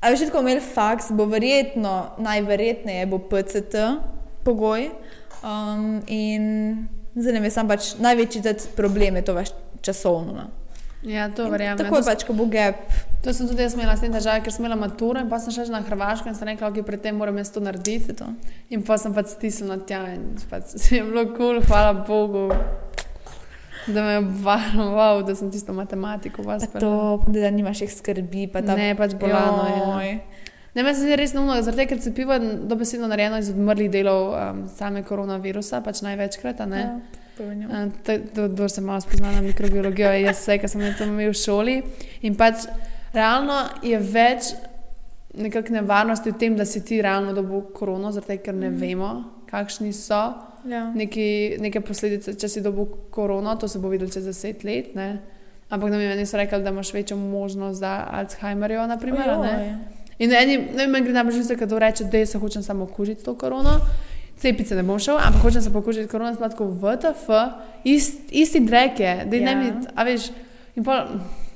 [0.00, 3.88] a veš, ko imel faks, bo verjetno, najverjetneje bo PCT
[4.46, 4.90] pogoj.
[5.42, 10.32] Um, in zdaj ne vem, sam pač največji problem je to vaš časovno.
[10.34, 10.48] No.
[11.02, 11.78] Ja, to verjamem.
[11.78, 12.80] Tako je pač, ko bo gap.
[13.22, 15.54] To sem tudi jaz imela s tem težave, ker sem imela maturo in pa sem
[15.54, 18.14] šla na Hrvaško in sem rekla, ok, pred tem moram jaz to narediti.
[18.18, 18.26] to.
[18.74, 22.48] In pa sem pač stisnila tja in pač je bilo kul, cool, hvala Bogu,
[23.86, 28.46] da me je obvaroval, da sem tisto matematiko vas Pa to, da nimaš jih skrbi,
[28.52, 29.78] pa ta Ne, pač bolano je.
[29.78, 30.20] Joj.
[30.74, 34.28] Ne, meni se zdi res neumno, tega, ker cepivo je dobesedno narejeno iz odmrlih delov
[34.30, 36.82] um, same koronavirusa, pač največkrat, ne.
[36.84, 37.86] Ja, pojma.
[37.88, 41.40] Uh, Kdo se malo spozna na mikrobiologijo, jaz vse, kar sem na to imel v
[41.40, 41.78] šoli.
[42.28, 42.68] In pač
[43.16, 44.52] realno je več
[45.38, 49.12] nekakšne nevarnosti v tem, da si ti realno dobil korono, zato ker ne vemo,
[49.50, 50.22] kakšni so
[50.64, 50.90] Ja.
[50.94, 54.94] neki, neke posledice, če si dobil korono, to se bo videlo čez deset let.
[54.94, 55.18] Ne?
[55.70, 59.28] Ampak ne vem, meni rekli, da imaš večjo možnost za Alzheimerjevo, naprimer.
[59.30, 59.72] Ojoj.
[60.18, 63.24] In eni, ne vem, gre najbolj že kdo reče, da jaz se hočem samo okužiti
[63.24, 63.78] to korono.
[64.38, 67.28] Cepice ne bom šel, ampak hočem se pokušati korono, sploh v VTF,
[67.84, 69.44] ist, isti drek je, da Ja.
[69.44, 70.30] ne mi, a veš,
[70.76, 71.06] in pol,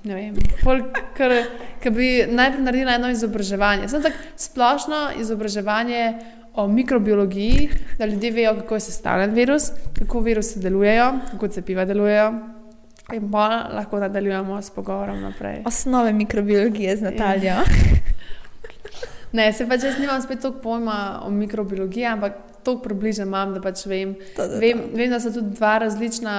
[0.05, 0.34] ne vem,
[0.64, 0.80] pol,
[1.16, 1.34] ker,
[1.80, 3.88] ker bi najprej naredila eno izobraževanje.
[3.88, 6.14] Sem tako splošno izobraževanje
[6.55, 12.32] o mikrobiologiji, da ljudje vejo, kako je sestavljen virus, kako virusi delujejo, kako cepiva delujejo.
[13.12, 15.62] In pa lahko nadaljujemo s pogovorom naprej.
[15.66, 17.55] Osnove mikrobiologije z Natalijo.
[19.32, 22.34] Ne, se pač jaz nimam spet toliko pojma o mikrobiologiji, ampak
[22.64, 24.14] toliko približno imam, da pač vem.
[24.14, 24.59] To, to, to.
[24.61, 26.34] Vem, vem, da so tudi dva različna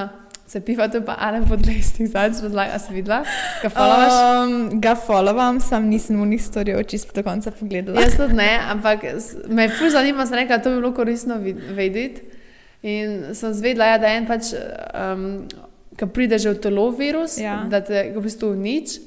[0.47, 3.23] cepiva, to pa Alen podlesnik, zdaj razlaga, a si videla,
[3.63, 4.13] ga followers.
[4.13, 8.01] Um, ga followam, sam nisem v njih storil čisto do konca pogledala.
[8.01, 9.05] Jaz tudi ne, ampak
[9.47, 11.39] me ful zanima, sem rekla, to bi bilo koristno
[11.75, 12.21] vedeti.
[12.83, 15.45] In sem zvedla, ja, da en pač, um,
[15.95, 17.63] ki pride že v telo virus, Ja.
[17.69, 18.97] da te v bistvu nič,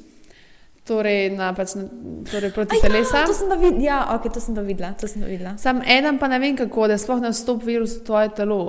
[0.87, 1.85] torej, na, pač, na,
[2.31, 3.13] torej proti Aj, telesu.
[3.13, 3.83] Ja, to sem pa videla.
[3.85, 4.95] Ja, okay, to sem pa videla.
[4.97, 5.53] To sem pa videla.
[5.59, 8.63] Sam eden pa ne vem kako, da sploh ne vstopi virus v tvoje telo.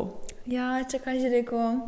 [0.49, 1.80] Ja, če kaj že rekel.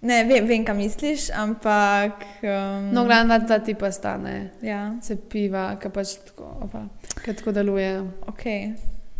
[0.00, 2.12] Ne, vem, vem kam misliš, ampak.
[2.42, 4.50] Um, No, glavno, da ta tipa stane.
[4.62, 6.84] Ja, Cepiva, ki pač tako, opa,
[7.24, 7.96] ki tako deluje.
[8.26, 8.44] ok.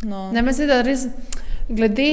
[0.03, 0.31] No.
[0.31, 1.07] Ne, mislim, da res,
[1.69, 2.05] glede,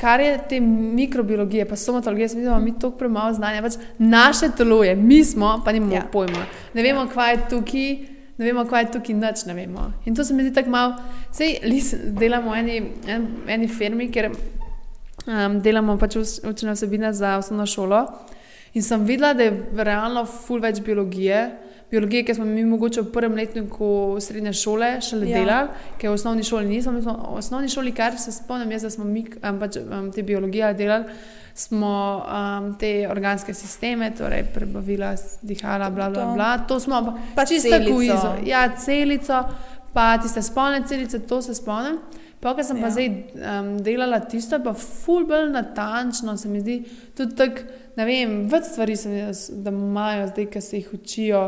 [0.00, 3.62] kar je te mikrobiologije, pa somatologije, videla, da imamo mi toliko premalo znanja.
[3.62, 5.98] Pač naše telo je, mi smo, pa nimamo Ja.
[5.98, 6.08] ja.
[6.12, 6.46] pojma.
[6.74, 7.90] Ne vemo, kaj je tukaj,
[8.38, 9.92] ne vemo, kaj je tukaj, nič ne vemo.
[10.04, 10.94] In to se mi zdi tako malo,
[11.32, 11.58] sej
[12.16, 14.30] delamo v eni, en, eni firmi, ker
[15.30, 18.02] um, delamo pač uč- učne vsebine za osnovno šolo.
[18.72, 21.40] In sem videla, da je realno ful več biologije.
[21.90, 23.88] Biologije, ki smo mi mogoče v prvem letniku
[24.20, 25.38] srednje šole šele Ja.
[25.38, 25.68] delali,
[25.98, 26.92] ker v osnovni šoli nismo.
[26.92, 30.12] Mi smo v osnovni šoli, kar se spomnim, jaz, da smo mi um, pač, um,
[30.12, 31.04] te biologije delali,
[31.52, 35.10] smo um, te organske sisteme, torej prebavila,
[35.42, 36.58] dihala, bla, bla, bla.
[36.60, 37.92] To smo pa, Pa čisto celico.
[37.92, 38.34] kuizo.
[38.44, 39.42] Ja, celico,
[39.92, 41.98] pa tiste spolne celice, to se spomnim.
[42.40, 42.82] Pa, ko sem ja.
[42.82, 42.92] pa Ja.
[42.96, 43.08] zdaj
[43.60, 46.82] um, delala tisto, pa ful bolj natančno, se mi zdi
[47.16, 47.66] tudi tako,
[47.96, 49.16] ne vem, več stvari sem
[49.64, 51.42] da imajo zdaj, ki se jih učijo.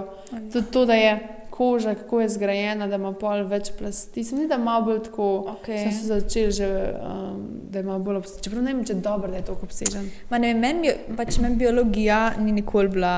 [0.53, 1.15] Tudi to, da je
[1.53, 4.25] koža, kako je zgrajena, da ima pol več plasti.
[4.25, 5.29] Se mi zdi, da ima bolj tako.
[5.53, 5.79] Okej.
[5.85, 6.69] Sem se začel že,
[7.01, 8.43] um, da ima bolj obsežen.
[8.47, 10.09] Čeprav ne vem, če je dobro, da je tako obsežen.
[10.31, 13.15] Ma ne vem, meni pač meni biologija ni nikoli bila,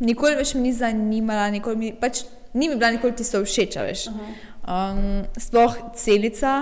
[0.00, 4.08] nikoli več me ni zanimala, nikoli mi, pač ni mi bila nikoli tisto všeč, veš.
[4.66, 6.56] Um, sploh celica,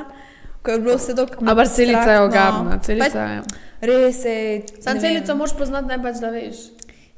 [0.64, 1.44] ko je bilo vse tako.
[1.44, 3.42] Ampak celica je ogabna, celica Pač, je.
[3.80, 4.62] res je.
[4.80, 6.56] Sam celico moraš poznati, pač da veš.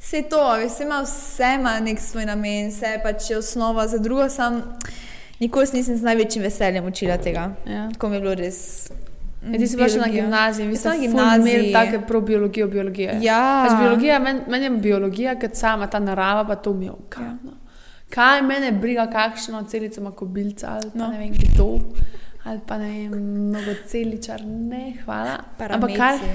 [0.03, 4.29] Vse to, vse ima, vse ima nek svoj namen, vse pač je osnova za drugo,
[4.29, 4.63] sam
[5.41, 7.51] nikoli se nisem z največjim veseljem učila tega.
[7.67, 7.89] Ja.
[7.99, 8.91] Ko mi je bilo res.
[9.47, 11.73] In ti si bila še na gimnaziji, vi ste sem na imeli gimnaziji.
[11.73, 13.19] take pro biologijo, biologije.
[13.23, 13.67] Ja.
[13.69, 17.55] Pač biologija, meni men je biologija, kot sama ta narava, pa to mi je ukradno.
[17.55, 17.63] Ja.
[18.11, 21.09] Kaj mene briga, kakšno celico ima kobilca ali pa no.
[21.11, 21.71] ne vem kdo.
[22.47, 23.15] Ali pa ne vem,
[23.49, 25.39] mnogo celičar, ne, hvala.
[25.59, 26.19] Ampak kar,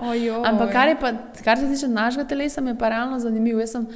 [0.00, 0.44] Oh.
[0.44, 1.12] Ampak kar, je pa,
[1.44, 3.60] kar se tiče našega telesa, mi je pa realno zanimivo.
[3.60, 3.86] Jaz sem,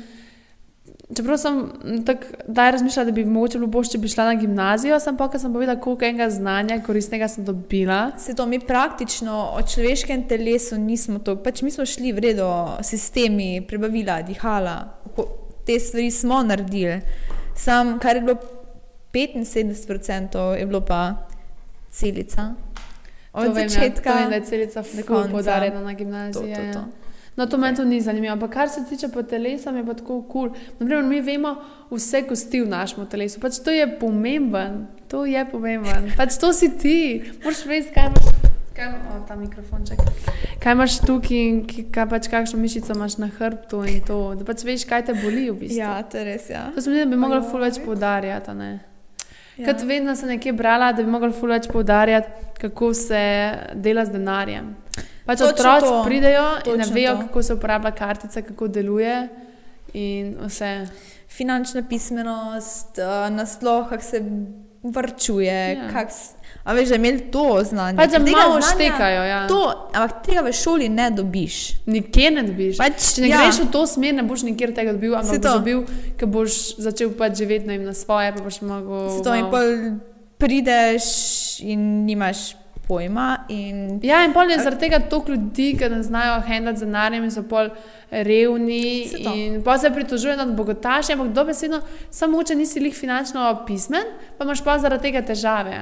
[1.17, 1.59] čeprav sem
[2.07, 5.29] tako daj razmišljala, da bi mogoče bilo bolje, če bi šla na gimnazijo, sem pa,
[5.33, 8.01] ker sem povedala, koliko enega znanja koristnega sem dobila.
[8.19, 12.49] Se to mi praktično o človeškem telesu nismo to, pač mi smo šli v redo,
[12.85, 14.77] sistemi, prebavila, dihala,
[15.67, 17.01] te stvari smo naredili.
[17.57, 18.62] Sam, kar je bilo
[19.13, 21.15] 75%, je bilo pa
[21.91, 22.55] celica.
[23.33, 25.31] Od To vem, ja, začetka to vem, da je celica konca.
[25.31, 26.55] poudarjena na To, gimnaziji.
[26.55, 26.73] to, ja.
[26.73, 26.85] to.
[27.37, 28.33] No, to meni to ni zanimivo.
[28.33, 30.51] Ampak kar se tiče pa telesa, mi je pa tako kul.
[30.79, 31.03] Cool.
[31.03, 31.57] Mi vemo
[31.91, 33.41] vse kosti v našem telesu.
[33.41, 36.13] Pač to je pomemben, to je pomemben.
[36.17, 37.23] Pač to si ti.
[37.45, 38.29] Moraš vedeti, kaj imaš.
[38.77, 39.99] Kaj, o, ta mikrofonček.
[40.61, 41.59] Kaj imaš tukaj, in
[41.93, 44.35] kaj pač kakšno mišico imaš na hrbtu in to.
[44.35, 45.79] Da pač veš, kaj te boli v bistvu.
[45.79, 46.51] Ja, to je res.
[46.51, 46.69] Ja.
[46.75, 48.92] To se mi zdi, da bi mogla ful več poudarjati.
[49.63, 49.73] Ja.
[49.73, 52.29] Kot vedno sem nekje brala, da bi mogli ful več poudarjati,
[52.61, 53.23] kako se
[53.75, 54.73] dela z denarjem.
[55.27, 57.27] Pač Točno otroci to, pridejo in ne točno vejo, to.
[57.27, 59.17] kako se uporablja kartica, kako deluje.
[59.95, 60.73] In vse.
[61.33, 64.23] Finančna pismenost, uh, nasploh, kako se
[64.83, 65.75] vrčuje.
[65.75, 65.83] Ja.
[65.83, 65.91] Ja.
[66.65, 67.97] A veš, da imeli to znanje.
[67.97, 69.23] Pač da malo štekajo.
[69.25, 69.41] Ja.
[69.49, 69.61] To,
[69.93, 71.57] ampak tega v šoli ne dobiš.
[71.87, 72.79] Nikjer ne dobiš.
[72.79, 73.41] Pač, Če ne ja.
[73.41, 75.83] greš v to smer, ne boš nikjer tega dobil, ampak boš dobil,
[76.17, 79.11] ker boš začel pač živeti na, na svoje, pa boš mogel.
[79.11, 79.69] Se to in malo- pol
[80.39, 81.07] prideš
[81.61, 83.45] in nimaš pojma.
[83.49, 87.25] In, Ja, in pol je zaradi tega toliko ljudi, ki ne znajo handlati z denarjem
[87.25, 87.71] in so pol
[88.11, 89.07] revni.
[89.25, 94.03] In pa se pritožujejo nad bogataši, ampak dobesedno, samo če nisi lih finančno pismen,
[94.39, 95.79] pa imaš pa zaradi tega težave.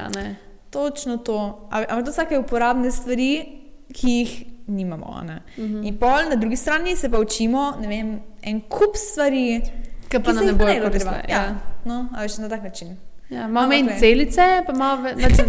[0.71, 1.69] Točno to.
[1.71, 3.47] Ampak to so take uporabne stvari,
[3.93, 5.23] ki jih nimamo.
[5.27, 5.43] Ne?
[5.59, 5.67] Mhm.
[5.67, 5.87] -hmm.
[5.87, 9.63] In pol na drugi strani se pa učimo vem, en kup stvari,
[10.09, 11.25] Ki pa ki nam ne bojo koristile.
[11.29, 11.37] Ja.
[11.37, 11.55] Ja.
[11.85, 12.97] No, a veš na tak način.
[13.31, 13.99] Ja, Ampak manj glej.
[13.99, 15.39] celice, pa malo več.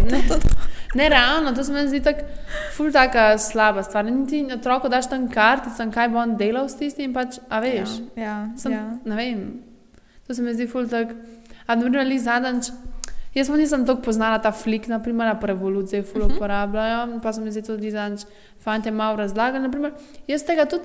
[0.94, 2.20] Ne, ne, realno, to se mi zdi tako,
[2.76, 4.04] ful taka slaba stvar.
[4.04, 7.94] Niti otroku daš tam kartico, in kaj bo on delal s tistim, pač, a veš.
[8.16, 8.82] Ja, ja, Sem, ja.
[9.04, 9.40] Ne vem.
[10.26, 11.14] To se mi zdi ful tak.
[11.66, 12.70] A na primer, zadnjič,
[13.34, 16.32] jaz pa nisem tako poznala ta flik, naprimer, pa revolucije ful uh Mhm.
[16.32, 16.36] -huh.
[16.36, 18.20] uporabljajo, pa so mi zdi tudi zadnjič
[18.60, 19.62] fante malo razlagali.
[19.62, 19.92] Naprimer,
[20.28, 20.84] jaz tega tudi.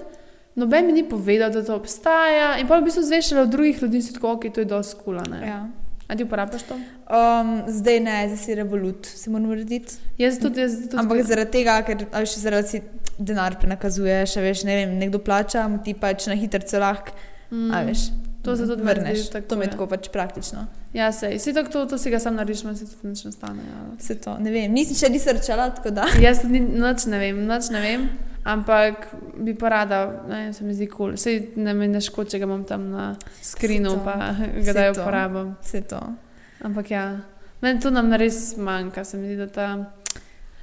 [0.55, 4.01] Noben mi ni povedal, da to obstaja, in pa v bistvu zvešala od drugih ljudi,
[4.01, 5.23] si tako, ok, to je dosti kula.
[5.45, 5.67] Ja.
[6.07, 6.73] A ti uporabljaš to?
[6.73, 9.93] Um, zdaj ne, zdaj si revolut, se moram narediti.
[10.17, 10.97] Jaz tudi, jaz tudi.
[10.97, 12.81] Ampak zaradi tega, ker veš, zaradi si,
[13.19, 17.11] denar prenakazuješ, veš, ne vem, nekdo plača, ti pač na hitro lahko,
[17.51, 17.71] Mm.
[17.71, 17.99] a veš,
[18.43, 19.29] To se tudi vrneš.
[19.29, 19.71] tako, to mi je ja.
[19.71, 20.65] tako pač praktično.
[20.93, 21.39] Ja, sej.
[21.39, 23.63] Si tako, to, to si ga sam narediš, manj se tudi nič ne stane.
[23.67, 23.81] Ja.
[23.99, 26.07] Vse to, ne vem, nisem še researchala, tako da.
[26.25, 28.05] Jaz tudi nič ne vem, nič ne vem,
[28.47, 30.95] ampak bi pa rada, ne se mi zdi kul.
[30.97, 31.17] Cool.
[31.19, 33.09] Sej ne mi ne škodi, če ga imam tam na
[33.43, 35.01] skrinu, pa ga to.
[35.01, 35.51] uporabim.
[35.65, 36.01] Vse to.
[36.63, 37.03] Ampak ja,
[37.61, 39.67] meni to nam res manjka, se mi zdi, da ta.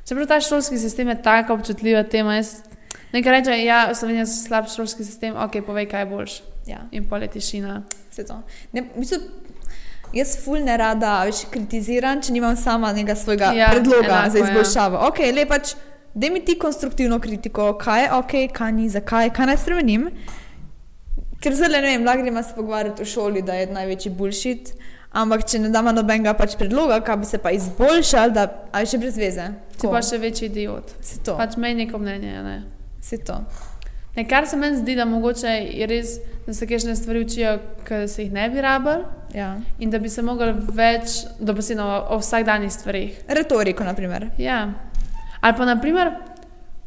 [0.05, 2.59] Čeprav ta šolski sistem je tako občutljiva tema, jaz
[3.13, 6.35] nekaj reče, ja, Slovenija je slab šolski sistem, ok, povej, kaj je boljš.
[6.67, 7.83] Ja, In pol je tišina.
[8.11, 8.39] vse to.
[8.73, 9.19] Ne, bistvu,
[10.13, 14.39] jaz ful ne rada več kritiziram, če nimam sama nekega svojega Ja, predloga enako, za
[14.39, 14.45] ja.
[14.45, 14.97] izboljšavo.
[14.97, 15.09] Ja.
[15.09, 15.75] Ok, le pač,
[16.15, 20.09] da mi ti konstruktivno kritiko, kaj je ok, kaj ni, zakaj, kaj naj spremenim.
[21.41, 24.73] Ker zelo ne vem, lahko gremo se pogovarjati v šoli, da je največji bullshit.
[25.13, 28.49] Ampak, če ne damo nobenega pač predloga, kaj bi se pa izboljšal, da
[28.81, 29.45] je še brez veze.
[29.77, 30.95] Si pa še večji idiot.
[31.05, 31.37] Se to.
[31.39, 32.57] Pač meni neko mnenje, ne.
[33.01, 33.37] Se to.
[34.17, 37.57] Ne, kar se meni zdi, da mogoče je res, da se kakšne stvari učijo,
[37.87, 39.05] ki se jih ne bi rabili
[39.35, 39.57] Ja.
[39.79, 43.17] in da bi se mogli več dopisati o, o vsakdanjih stvarih.
[43.29, 44.29] Retoriko, na primer.
[44.39, 44.69] Ja.
[45.41, 46.13] Ali pa naprimer,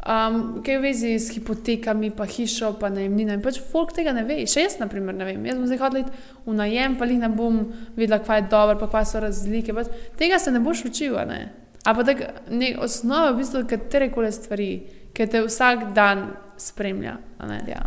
[0.08, 3.36] um, kaj v vezi s hipotekami, pa hišo, pa najemnino.
[3.36, 4.40] In pač folk tega ne ve.
[4.48, 5.44] Še jaz, naprimer, ne vem.
[5.46, 6.16] Jaz bom zdaj hodila
[6.48, 7.60] v najem, pa jih ne bom
[7.98, 9.76] videla, kaj je dobro, pa kaj so razlike.
[9.76, 11.42] Pač, tega se ne boš učil, a ne.
[11.84, 14.72] A pa tako ne, osnova v bistvu katere koli stvari,
[15.12, 17.18] ki te vsak dan spremlja.
[17.68, 17.82] Ja.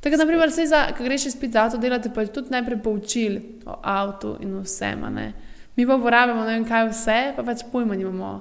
[0.00, 3.76] Tako, da, naprimer, za, ko greš izpit za avto delati, pa tudi najprej poučil o
[3.82, 5.04] avtu in vsem.
[5.76, 8.32] Mi pa uporabljamo ne vem kaj vse, pa pač pojma nimamo,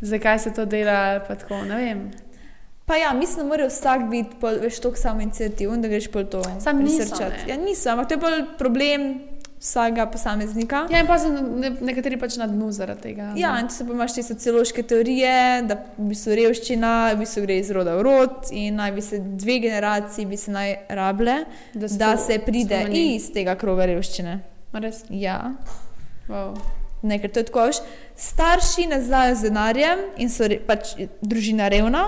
[0.00, 1.20] zakaj se to dela.
[1.28, 2.10] pa Tako, ne vem.
[2.86, 6.24] Pa ja, mislim, da mora vsak biti pol, veš, tako samo inicijativen, da greš pol
[6.24, 6.42] to.
[6.60, 6.90] Sam ne.
[7.48, 9.20] Ja, niso, ampak to je bolj problem
[9.64, 10.82] vsakega posameznika.
[10.92, 13.30] Ja, in pa so ne, nekateri pač na dnu zaradi tega.
[13.40, 17.46] Ja, in tu se pa imaš te sociološke teorije, da v bistvu revščina v bistvu
[17.46, 21.38] gre iz roda v rod in naj bi se dve generaciji bi se naj rable,
[21.72, 24.36] da, da to se pride iz tega kroga revščine.
[24.74, 25.04] Res?
[25.10, 25.54] Ja,
[26.28, 26.54] Wow.
[27.02, 27.80] ne, ker to je tako, veš,
[28.16, 32.06] starši ne znajo z denarjem in so re, pač družina revna,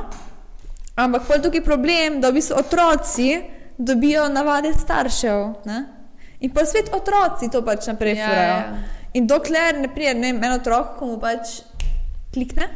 [0.96, 3.28] ampak pol tukaj problem, da v bistvu otroci
[3.78, 5.44] dobijo navade staršev.
[5.68, 5.84] Ne?
[6.40, 8.52] In pa svet otroci to pač naprej Ja, furajo.
[8.52, 8.78] ja.
[9.12, 11.62] In dokler ne pride ne, en otrok, ko mu pač
[12.30, 12.66] klikne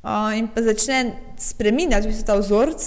[0.00, 1.02] uh, in pa začne
[1.36, 2.80] spreminjati v bistvu ta vzorec,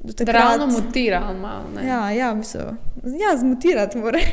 [0.00, 0.34] do Da takrat.
[0.36, 1.68] ravno mutira malo.
[1.74, 1.82] ne.
[1.82, 2.30] Ja, ja.
[3.18, 4.20] Ja, zmutirati mora.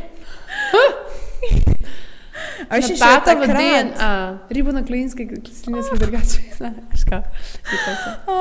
[2.70, 4.12] A veš, in še Napata v takrat- DNA,
[4.50, 6.42] ribonuklinske kisline so drugače.
[6.58, 7.22] Znaš kaj?
[7.64, 8.12] Je to vse.
[8.28, 8.38] O,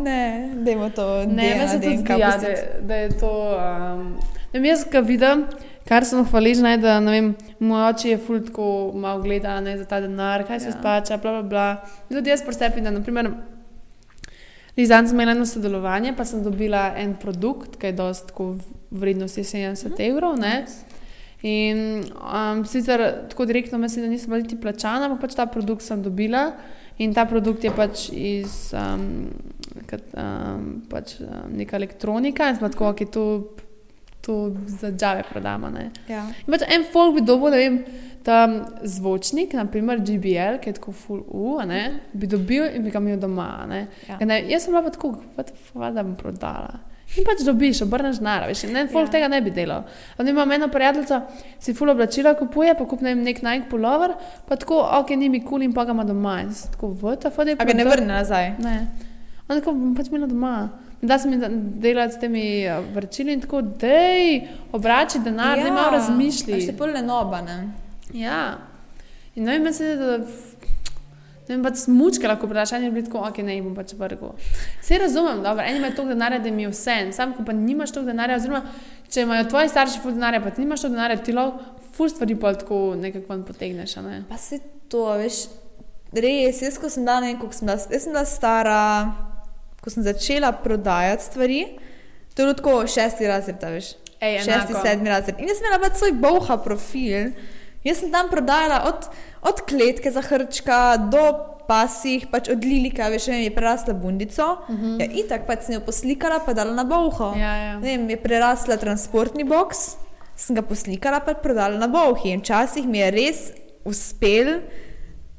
[0.00, 0.20] ne,
[0.56, 1.06] dajmo to.
[1.26, 2.82] Ne, DNA, meni se tudi DNK zdi, ja, da, pustiti.
[2.82, 3.32] da je to.
[3.52, 4.04] Um,
[4.46, 5.44] ne vem, jaz, ko vidim,
[5.90, 7.28] kar sem hvaležna, je, da ne vem,
[7.60, 10.72] moj oče je ful tako malo gleda ne, za ta denar, kaj se Ja.
[10.72, 11.68] splača, bla, bla, bla.
[12.08, 13.30] Tudi jaz presepim, da naprimer.
[14.76, 18.54] Zdaj sem imela eno sodelovanje, pa sem dobila en produkt, ki je dost tako
[18.92, 20.02] vrednosti 70 Mhm.
[20.02, 20.38] evrov.
[20.38, 20.64] Ne?
[21.42, 21.78] In
[22.14, 26.02] um, sicer tako direktno mislim, da nisem bila niti plačana, ampak pač ta produkt sem
[26.02, 26.52] dobila.
[26.98, 29.28] In ta produkt je pač iz um,
[29.86, 33.24] kat, um, pač, um, neka elektronika, in smo tako, ki to,
[34.20, 35.70] to za džave prodamo.
[35.70, 35.90] Ne?
[36.08, 36.26] Ja.
[36.46, 37.78] Pač en folk bi dobil, ne vem,
[38.22, 38.42] ta
[38.84, 43.18] zvočnik, naprimer GBL, ki je tako full U, ne, bi dobil in bi ga imel
[43.20, 43.64] doma.
[43.68, 43.86] Ne?
[44.08, 44.18] Ja.
[44.20, 45.14] Ne, jaz sem bila pa tako,
[45.74, 46.78] da bom prodala.
[47.18, 49.12] In pač dobiš, obrneš denar, veš, in en folk Ja.
[49.16, 49.82] tega ne bi delal.
[50.14, 51.20] Ampak imam eno prijateljico,
[51.58, 54.14] si full oblačila kupuje, pa kup ne vem, nek Nike pullover,
[54.46, 56.36] pa tako, ok, ni mi kul cool in pa ga ima doma.
[56.44, 57.56] In tako, vata, fode.
[57.58, 58.52] A ga ne vrne nazaj.
[58.62, 58.76] Ne.
[59.48, 60.54] On tako, bom pač imela doma.
[61.02, 65.64] Da se mi da- delati s temi eh, vrčili in tako, dej, obrači denar, ja.
[65.64, 66.60] ne malo razmišljaj.
[66.60, 67.70] Se pol ne noba, ne.
[68.12, 68.58] Ja.
[69.34, 70.18] In ne vem, meni se zdi, da
[71.50, 74.34] ne vem, pač smučke lahko predaš, eni bi tako, ok, ne, jih bom pač vrgel.
[74.82, 77.94] Vse razumem, dobro, eni imajo toliko denarja, da jim je vse, sam, ko pa nimaš
[77.96, 78.60] toliko denarja, oziroma
[79.10, 82.36] če imajo tvoji starši ful denarja, pa ti nimaš toliko denarja, ti lahko ful stvari
[82.38, 84.20] pa tako nekako ven potegneš, ne.
[84.28, 84.60] Pa se
[84.92, 85.40] to, veš,
[86.14, 88.84] res, jaz ko sem bila, ne vem, koliko sem bila, jaz sem bila stara,
[89.80, 91.60] ko sem začela prodajati stvari,
[92.34, 93.94] to je bilo tako šesti razred, veš.
[94.20, 94.86] Ej, šesti, enako.
[94.86, 95.40] sedmi razred.
[95.40, 97.30] In jaz sem imela pač svoj boha profil.
[97.84, 99.08] Jaz sem tam prodajala od,
[99.48, 100.80] od kletke za hrčka
[101.12, 101.24] do
[101.70, 104.46] pasih, pač od lilika, veš, ne je prerasla bundico.
[104.68, 105.00] Uh -huh.
[105.00, 107.30] Ja, itak pač sem jo poslikala, pa dala na boho.
[107.30, 107.40] Mhm.
[107.40, 107.78] Ja, ja.
[107.78, 109.96] Ne vem, je prerasla transportni boks,
[110.36, 112.32] sem ga poslikala, pa prodala na bohi.
[112.32, 113.52] In včasih mi je res
[113.84, 114.60] uspel,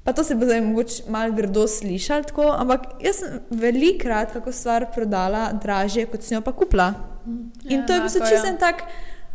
[0.04, 4.52] pa to se bo zdaj mogoče malo grdo slišati, tako, ampak jaz sem velikrat kako
[4.52, 6.94] stvar prodala dražje, kot sem jo pa kupila.
[7.70, 8.58] In Ja, to je v bistvu čisto ja.
[8.58, 8.84] tak,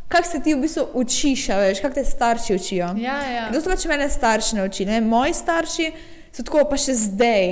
[0.08, 2.92] kak se ti v bistvu učiš, veš, kak te starši učijo.
[2.98, 3.48] Ja, ja.
[3.50, 5.00] Kdo so pač mene starši naučili?
[5.00, 5.90] Moji starši
[6.32, 7.46] so tako, pa še zdaj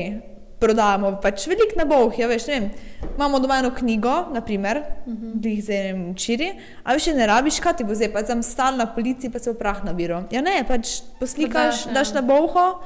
[0.64, 2.68] prodajamo pač veliko nabov, ja, veš, ne vem.
[3.14, 5.32] Imamo doma eno knjigo, naprimer, uh -huh.
[5.34, 6.48] bi jih zdaj ne vem, učili,
[6.84, 9.50] a veš, ne rabiš, kaj ti bo zdaj, pa tam stal na policiji, pa se
[9.50, 10.24] v prah nabiro.
[10.30, 11.92] Ja, ne, pač poslikaš, Prodaš, ja.
[11.92, 12.80] daš na boho,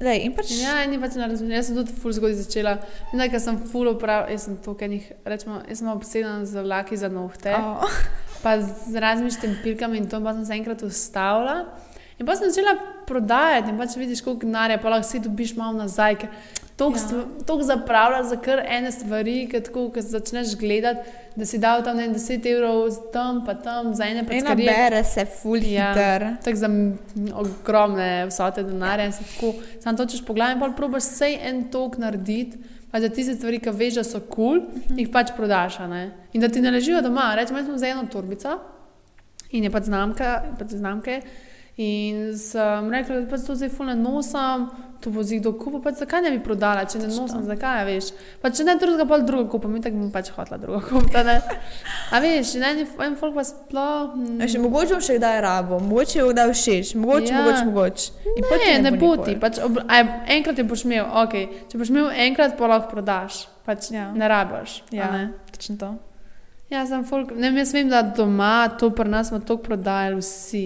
[0.00, 0.52] lej, in pač.
[0.60, 1.56] Ja, ni pač ne razumem.
[1.56, 2.76] Jaz sem tudi ful zgodaj začela.
[3.12, 6.64] Nekaj, ker sem ful upravljala, jaz sem to, ker jih rečemo, jaz sem obsedena z
[6.66, 7.54] laki za nohte.
[7.56, 8.00] Oh.
[8.44, 11.62] pa z raznimi štempilkami in to, pa sem se enkrat ustavila.
[12.16, 12.76] In pa sem začela
[13.08, 16.16] prodajati, in pa če vidiš, koliko denarja, pa lahko si dobiš malo nazaj.
[16.22, 16.30] ker
[16.76, 17.56] Toliko Ja.
[17.58, 17.62] ja.
[17.62, 21.00] zapravljaš za kar ene stvari, ker tako, ko začneš gledati,
[21.36, 24.72] da si dal tam ne, 10 evrov tam, pa tam za ene Ena peckarije.
[24.72, 25.94] bere se ful Ja.
[26.44, 26.68] Tako za
[27.34, 29.10] ogromne vsote denarja.
[29.10, 32.58] Tako, sam točeš po glavi in pa probiš vsej en tok narediti.
[32.90, 34.98] Pa da tiste stvari, ki veš, da so kul, cool, uh -huh.
[34.98, 35.78] jih pač prodaš.
[35.78, 36.10] ne.
[36.32, 37.34] In da ti ne ležijo doma.
[37.34, 38.58] Rečemo, jaz sem za eno torbico
[39.50, 41.20] in je pač znamka, pač znamke.
[41.78, 44.62] In sem rekla, da pač to zdaj fulno nosim,
[44.98, 47.84] to bo zig do kupa, pač zakaj ne bi prodala, če ne nosim, zakaj, a
[47.84, 48.06] veš.
[48.40, 51.20] Pa če ne drugega, pa druga kupa, mi tako bom pač hotla druga kupa.
[51.22, 51.34] ne.
[52.10, 54.14] A veš, in en, en folk pa sploh.
[54.14, 57.42] mm, Veš, mogoče bom še kdaj rabo, mogoče jo kdaj všeč, mogoče, Ja.
[57.42, 58.06] mogoče, mogoče.
[58.32, 59.36] In ti Ne, ne bo bo ti.
[59.36, 61.44] Pač ob, aj, enkrat je boš imel, okay.
[61.68, 63.42] če boš imel enkrat, pa lahko prodaš.
[63.64, 64.08] Pač Ja.
[64.14, 64.80] Ne rabiš.
[64.86, 65.28] a Ja, Ne?
[65.52, 65.92] točno to.
[66.68, 70.18] Ja, sem folk, ne vem, jaz vem, da doma to pri nas smo tako prodajali
[70.18, 70.64] vsi.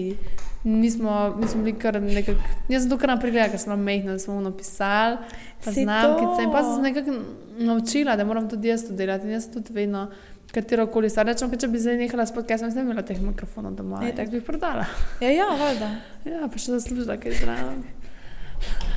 [0.63, 2.39] Mi smo, mi smo bili kar nekako,
[2.69, 5.17] jaz sem to kar naprej gledala, ker sem mehna, da smo ono pisali,
[5.63, 6.43] pa znamkice.
[6.43, 7.15] In pa sem se nekako
[7.57, 9.25] naučila, da moram tudi jaz to delati.
[9.25, 10.07] In jaz tudi vedno,
[10.53, 11.25] katero koli stvar.
[11.25, 14.03] Rečem, ker če bi zdaj nehala s podcastom, ne bi imela teh mikrofonov doma.
[14.03, 14.35] Ne, tako.
[14.35, 14.85] bi jih prodala.
[15.23, 15.89] Ja, ja, valjda.
[16.29, 17.81] Ja, pa še zaslužila, kaj zraven.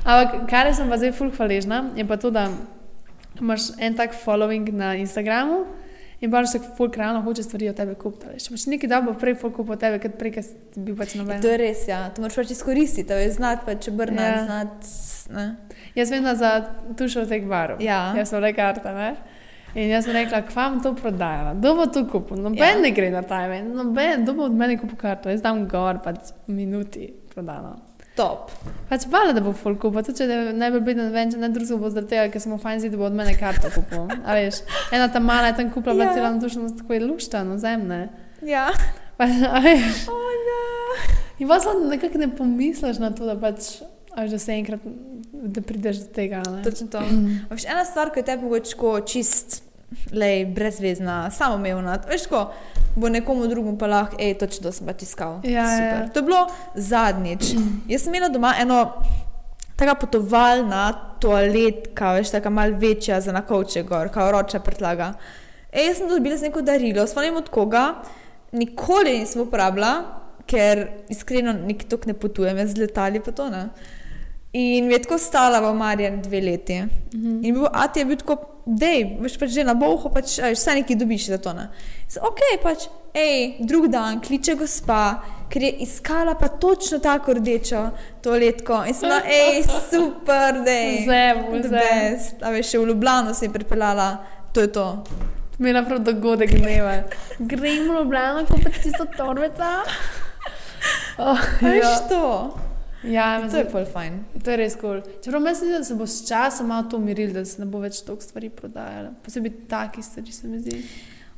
[0.04, 2.50] Ampak, kar sem pa zdaj ful hvaležna, je pa to, da
[3.40, 5.64] imaš en tak following na Instagramu
[6.24, 8.38] in pa se ful krajno hoče stvari od tebe kupiti.
[8.40, 11.14] Če boš nekaj bo prej ful kupil od tebe, kot prej, ker si bil pač
[11.20, 11.42] noben.
[11.44, 12.00] To je res, ja.
[12.16, 14.34] To moraš pač izkoristiti, to je znati, pač obrniti, Ja.
[14.34, 14.44] ja.
[14.48, 14.92] znati.
[15.34, 15.46] Ne.
[15.94, 16.50] Jaz vem, da za
[16.98, 17.76] tušo tek baru.
[17.84, 18.12] Ja.
[18.16, 19.14] Jaz sem le karta, ne?
[19.74, 22.68] In jaz sem rekla, kva bom to prodajala, kdo bo to kupil, noben Ja.
[22.74, 22.80] ja.
[22.80, 25.98] ne gre na ta event, noben, kdo bo od mene kupil karto, jaz dam gor,
[26.04, 27.74] pač v minuti prodano.
[28.14, 28.50] Top.
[28.86, 31.88] Pač hvala, da bo folk kupil, tudi če najbolj beden ven, če ne drugega bo
[31.90, 34.04] zaradi tega, ker smo fajn zidi, da bo od mene karto kupil.
[34.22, 34.60] A veš,
[34.94, 36.14] ena ta mala je tam kupila, bila Ja.
[36.14, 37.98] cela dušno, tako je luštano, zemne.
[38.46, 38.68] Ja.
[39.18, 40.14] Pa, a veš, Oh,
[40.46, 40.60] ja.
[41.38, 43.80] in pa samo nekako ne pomisliš na to, da pač,
[44.14, 44.86] a veš, da se enkrat,
[45.32, 46.42] da prideš do tega.
[46.46, 46.62] Ne?
[46.62, 47.02] Točno to.
[47.02, 49.63] A Veš, ena stvar, ki tebi mogoče čist,
[50.12, 51.98] lej, brezvezna, samoumevna.
[52.08, 52.46] Veš, ko
[52.96, 55.40] bo nekomu drugemu pa lahko, hej, točno to sem pač iskal.
[55.42, 56.00] Ja, Super.
[56.00, 56.08] ja.
[56.14, 56.42] To je bilo
[56.74, 57.54] zadnjič.
[57.90, 58.80] Jaz sem imela doma eno
[59.76, 65.14] taka potovalna toaletka, veš, taka mal večja za na kovče gor, kao ročna prtlaga.
[65.72, 67.88] Ej, jaz sem dobila neko darilo, spomnim od koga,
[68.52, 69.94] nikoli nisem uporabila,
[70.46, 73.68] ker iskreno nikjer tok ne potujem, jaz z letali pa to ne.
[74.54, 76.78] In mi je tako stala v Marjan dve leti.
[77.14, 77.40] Mhm.
[77.42, 78.36] In bil, a ti je bil tako,
[78.66, 81.52] dej, veš pač že na bohu, pač a veš, vse nekaj dobiš za to.
[81.56, 81.68] Ne?
[82.08, 85.20] Sem, ok, pač, hej, drug dan kliče gospa,
[85.52, 87.84] ker je iskala pa točno tako rdečo
[88.24, 88.82] toaletko.
[88.88, 89.62] In sem bila, hej,
[89.92, 91.04] super, dej.
[91.04, 91.62] Zebu.
[91.68, 92.42] best.
[92.42, 94.10] A veš, še v Ljubljano si je pripeljala,
[94.56, 94.88] to je to.
[95.60, 97.04] Imela prav dogodek dneva.
[97.52, 99.72] Gremo v Ljubljano, kupiti tisto torbico.
[101.18, 101.98] Oh, veš ja.
[102.08, 102.24] to?
[103.04, 104.20] Ja, To je pol fajn.
[104.44, 105.00] To je res kul.
[105.00, 105.20] Cool.
[105.24, 108.00] Čeprav mislim, da se bo s časom malo to umirilo, da se ne bo več
[108.00, 109.12] toliko stvari prodajalo.
[109.24, 110.82] Posebej takih stvari se mi zdi.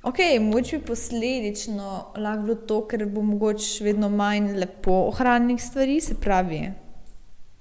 [0.07, 6.01] Ok, mogoče bi posledično lahko bilo to, ker bo mogoče vedno manj lepo ohranjenih stvari,
[6.01, 6.61] se pravi,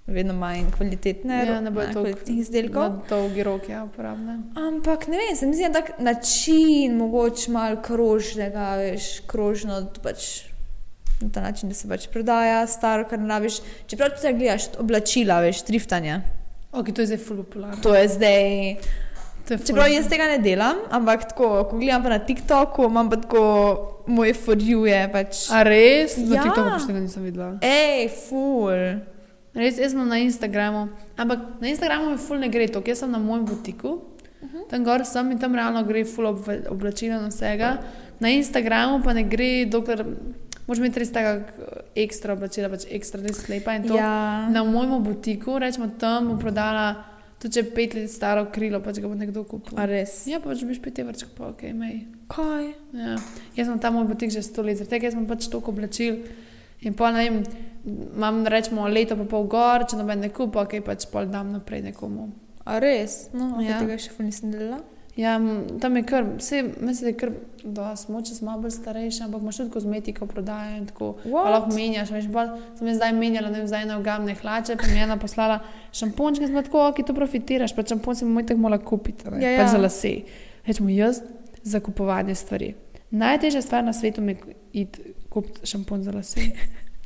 [0.06, 2.84] vedno manj kvalitetne, Ja, ne bo manj to kvalitetnih izdelkov.
[2.84, 4.38] Na dolgi rok, ja, uporabne.
[4.62, 10.46] Ampak ne vem, se mi zdi tak način, mogoče malo krožnega, veš, krožno, pač
[11.22, 13.62] na ta način, da se pač prodaja, staro, kar ne rabiš.
[13.88, 16.22] Čeprav če gledaš, oblačila, veš, triftanje.
[16.76, 17.82] Ok, to je zdaj ful popularno.
[17.84, 18.44] To je zdaj.
[19.50, 23.20] Je Čeprav jaz tega ne delam, ampak tako, ko gledam pa na TikToku, imam pa
[23.22, 23.44] tako
[24.08, 25.04] moje forjuje.
[25.14, 26.18] Pač, A res?
[26.18, 26.44] Na Ja.
[26.44, 27.52] TikToku pač tega nisem videla.
[27.62, 28.74] Ej, ful.
[29.56, 33.12] Res, jaz sem na Instagramu, ampak na Instagramu mi ful ne gre to, jaz sem
[33.12, 34.66] na mojem butiku, uh -huh.
[34.70, 36.26] tam gor sem in tam realno gre ful
[36.70, 37.78] oblačila na vsega.
[38.20, 40.06] Na Instagramu pa ne gre, dokler
[40.68, 43.78] moraš imeti res taka eh, ekstra oblačila, pač ekstra res lepa.
[43.94, 44.48] Ja.
[44.52, 46.88] Na mojem butiku, rečemo, tam bom prodala,
[47.42, 49.78] tudi če pet let staro krilo, pač ga bo nekdo kupil.
[49.80, 50.24] A res.
[50.30, 52.02] Ja, pa če biš pet evrčkov, pa ok, mej.
[52.32, 52.66] Kaj?
[52.98, 53.16] Ja.
[53.58, 56.24] Jaz sem tam moj butik že sto let, zaradi tega jaz sem pač toliko oblačil.
[56.86, 57.38] In pa ne vem,
[57.86, 61.86] imam rečemo leto pa pol gor, če noben ne kupa, ok, pač pol dam naprej
[61.88, 62.32] nekomu.
[62.66, 63.30] A res?
[63.34, 63.78] No, Ja.
[63.80, 64.82] tega še nisem delala.
[65.16, 65.40] Ja,
[65.82, 67.30] tam je kar, vse, mislim, da je kar
[68.08, 71.14] moče smo malo bolj starejši, ampak imaš tudi kozmetiko prodajo in tako.
[71.24, 74.76] Pa lahko menjaš, veš, bolj sem jaz zdaj menjala, ne vem, zdaj na ogamne hlače,
[74.76, 75.60] pa mi je ena poslala
[75.94, 79.50] šampončke, sem tako, ki to profitiraš, pa šampon si moj tako mora kupiti, ne, Ja,
[79.50, 79.62] ja, ja.
[79.62, 79.68] ja.
[79.68, 80.14] za lase.
[80.68, 81.22] Rečemo, jaz
[81.64, 82.74] za kupovanje stvari.
[83.12, 84.38] Najtežja stvar na svetu je
[84.74, 86.42] iti kupiti šampon za lase.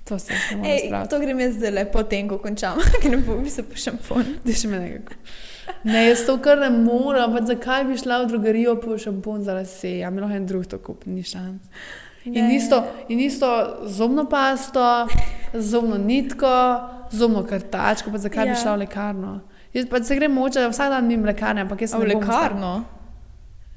[0.09, 1.09] To se ne spraviti.
[1.09, 4.25] to grem jaz zdaj potem ko končam, ker ne bom se po šampon.
[4.45, 5.13] Da še me nekako.
[5.83, 9.53] Ne, jaz to kar ne morem, pa zakaj bi šla v drugarijo po šampon za
[9.53, 11.61] lase, a mi lahko en drug to kupi, ni šans.
[12.25, 13.47] In isto, in isto
[13.87, 15.07] zobno pasto,
[15.53, 16.79] zobno nitko,
[17.11, 18.51] zobno kartačko, pa zakaj ja.
[18.51, 18.53] Ja.
[18.53, 19.39] bi šla v lekarno.
[19.73, 22.73] Jaz pa se grem moče vsak dan mimo lekarne, ampak jaz A v ne lekarno?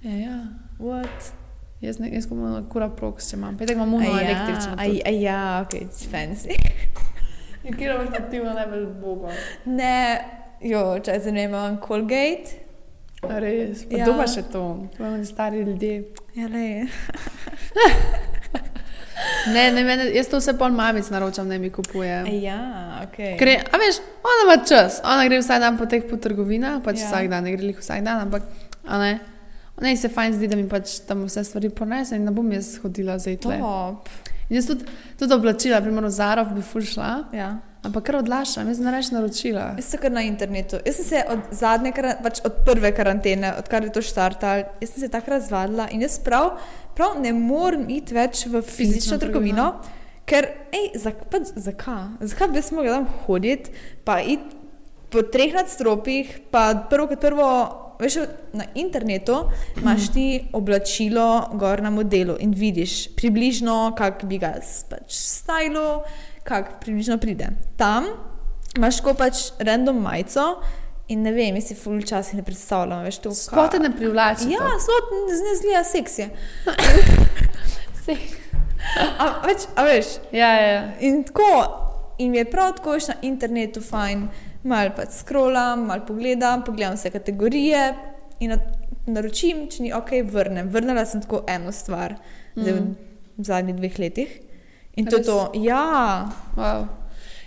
[0.03, 0.38] Ja, ja.
[0.78, 1.32] What?
[1.80, 3.57] Jaz, ne, jaz na kura proks, če imam.
[3.59, 4.76] Petek imam uno električno.
[4.78, 6.55] Aj, aj, ja, ok, it's fancy.
[7.64, 9.30] In kjer imaš nativno najbolj bogo.
[9.64, 10.18] Ne,
[10.65, 12.59] jo, če se ne imam Colgate.
[13.23, 14.05] Res, pa Ja.
[14.05, 14.63] to pa še to,
[14.99, 16.05] imamo stari ljudje.
[16.35, 16.87] Ja, le.
[19.47, 22.25] Ne, ne, mene, jaz to vse pol mamic naročam, da mi kupuje.
[22.41, 22.59] Ja,
[23.03, 23.19] ok.
[23.19, 26.99] Je- a veš, ona ima čas, ona gre vsak dan po teh po trgovinah, pač
[26.99, 27.07] Ja.
[27.07, 28.43] vsak dan, ne gre lih vsak dan, ampak,
[28.85, 29.21] ne.
[29.81, 32.79] Ne, se fajn zdi, da mi pač tam vse stvari ponese in ne bom jaz
[32.79, 33.59] hodila za itle.
[33.59, 34.09] Top.
[34.49, 34.85] In jaz tudi,
[35.19, 37.59] tudi oblačila, primer Zarov bi ful šla, Ja.
[37.83, 39.72] Ampak kar odlašam, jaz ne reč naročila.
[39.78, 40.78] Jaz sem kar na internetu.
[40.87, 45.05] Jaz sem se od zadnje, pač od prve karantene, odkar je to štartal, jaz sem
[45.05, 46.55] se takrat razvadila in jaz prav,
[46.97, 49.68] prav ne morem iti več v fizično Fizično trgovino,
[50.28, 52.18] ker, ej, zak, pač, zakaj?
[52.22, 53.74] Zakaj bi smo tam hoditi,
[54.07, 54.61] pa iti
[55.12, 57.53] po treh nadstropjih, pa prvo kot prvo.
[58.03, 58.16] Veš,
[58.59, 59.37] na internetu
[59.78, 60.24] imaš ti
[60.59, 64.57] oblačilo gor na modelu in vidiš približno, kako bi ga
[64.91, 66.03] pač stajalo,
[66.45, 67.49] kako približno pride.
[67.76, 68.05] Tam
[68.76, 70.62] imaš ko pač random majico
[71.09, 73.34] in ne vem, jaz si ful včasih ne predstavljam, veš to.
[73.36, 74.53] Sploh te ne privlači.
[74.53, 76.28] Ja, sploh ne zgleda seksija.
[78.05, 78.16] Se...
[78.99, 80.78] A, več, a veš, Ja, ja.
[81.01, 81.51] in tako,
[82.18, 84.24] in mi je prav tako na internetu fajn,
[84.66, 87.84] malo pač scrollam, malo pogledam, pogledam vse kategorije
[88.43, 88.59] in na,
[89.07, 90.70] naročim, če ni ok, vrnem.
[90.72, 92.16] Vrnila sem tako eno stvar
[92.57, 92.82] zdaj v,
[93.38, 94.34] v zadnjih dveh letih.
[94.97, 96.86] In to je to, ja, Wow.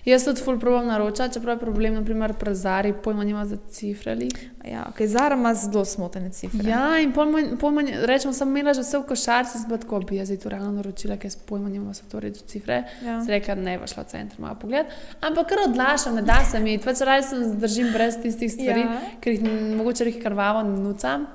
[0.06, 4.30] Jaz tudi ful probam naročati, čeprav je problem, naprimer, prezari, pojma nima za cifrali.
[4.66, 6.70] ja okay, Zara ima zelo smotene cifre.
[6.70, 10.38] Ja, in pojma, rečemo, sem imela že vse v košarci, pa tako bi jaz zdaj
[10.38, 12.84] to realno naročila, ker pojma nima za to reči cifre.
[13.02, 13.18] Ja.
[13.20, 14.86] Sem rekla, ne bo šla v center, malo pogled.
[15.22, 19.02] Ampak kar odlašam, ne da se mi, pač raje se zdržim brez tistih stvari, Ja.
[19.22, 19.42] ker jih
[19.78, 21.26] mogoče jih krvavo nucam.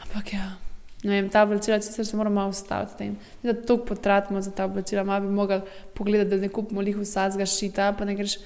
[0.00, 0.56] Ampak ja.
[1.04, 3.16] Ne vem, ta oblačila, sicer se moramo malo ustaviti s tem.
[3.42, 5.60] Da toliko potratimo za ta oblačila, malo bi mogli
[5.94, 8.38] pogledati, da ne kupimo lih vsakega šita, pa ne greš,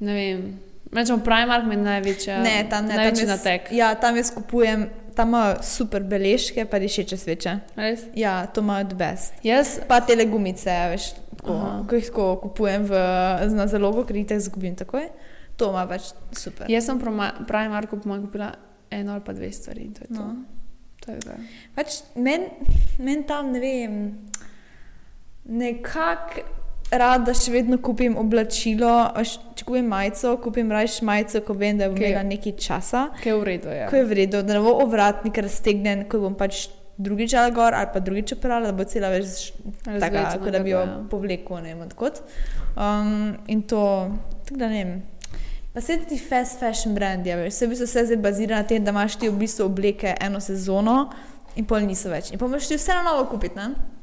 [0.00, 0.60] ne vem.
[0.92, 3.68] Rečemo, Primark mi je največja, Ne, tam ne, tam največji jaz, natek.
[3.72, 7.58] ja, tam jaz kupujem, tam imajo super beležke, pa dišeče sveče.
[7.76, 8.06] Res?
[8.14, 9.34] Ja, to imajo od best.
[9.42, 13.02] Jaz, Pa tele gumice, veš, tako, ko jih tako kupujem v,
[13.52, 15.10] na zalogo, ker jih zgubim takoj.
[15.58, 16.70] To ima pač super.
[16.70, 17.00] jaz sem
[17.46, 18.52] Primarku kupila
[18.90, 20.10] eno ali pa dve stvari in to je.
[20.10, 20.18] No.
[20.18, 20.57] to.
[21.76, 22.48] Pač Meni
[22.98, 23.98] men tam, ne vem,
[25.48, 26.46] nekako
[26.90, 28.92] rada še vedno kupim oblačilo.
[29.18, 33.08] Če kupim majico, kupim raje majico, ko vem, da bom imela nekaj časa.
[33.20, 33.88] Kaj je v redu, ja.
[33.90, 37.76] Ko je v redu, da ne bo ovratnik raztegnen, ko bom pač drugič ali gor
[37.78, 39.52] ali pa drugič operala, da bo cela več
[39.86, 40.96] taka, kot da bi jo ja.
[41.10, 42.22] povlekel, ne vem odkot.
[42.74, 43.84] Um, in to,
[44.48, 44.98] tako da ne vem.
[45.72, 48.84] Pa se ti fast fashion brandi, veš, vse v bistvu vse zdaj bazira na tem,
[48.84, 51.10] da imaš ti v bistvu obleke eno sezono
[51.56, 52.32] in pol niso več.
[52.32, 53.98] In pa moraš ti vse na novo kupiti, ne?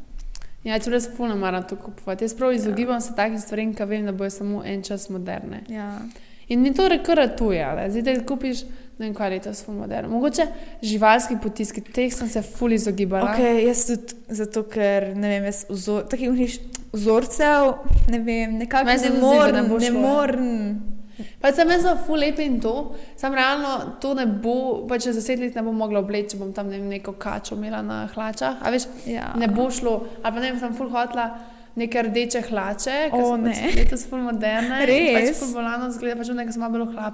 [0.65, 2.25] Ja, če res puno maram to kupovati.
[2.25, 5.61] Jaz prav izogibam se takih stvarem, ker vem, da bojo samo en čas moderne.
[5.69, 5.91] Ja.
[6.49, 8.63] In mi to rekuratuje, da zdaj da kupiš,
[8.97, 10.09] ne vem, kaj je to svoj modern.
[10.09, 10.47] Mogoče
[10.81, 13.33] živalski potiski, teh sem se ful izogibala.
[13.33, 16.59] Ok, jaz tudi zato, ker ne vem, jaz vzor, takih
[16.93, 17.71] vzorcev,
[18.09, 20.94] ne vem, nekako se ne morem.
[21.41, 25.19] Pa sem jaz ful lepe in to, sam realno to ne bo, pa če za
[25.21, 28.05] deset let ne bom mogla obleči, če bom tam ne vem, neko kačo imela na
[28.13, 28.57] hlačah.
[28.61, 29.33] A veš, Ja.
[29.35, 29.93] ne bo šlo,
[30.23, 31.29] ali pa ne vem, sem ful hotla.
[31.75, 34.77] Neke rdeče hlače, ki O, so pač letos ful moderne.
[34.79, 35.31] in Res?
[35.35, 36.87] Pač ful bolano zgleda, pač nekaj so malo.
[36.95, 37.11] A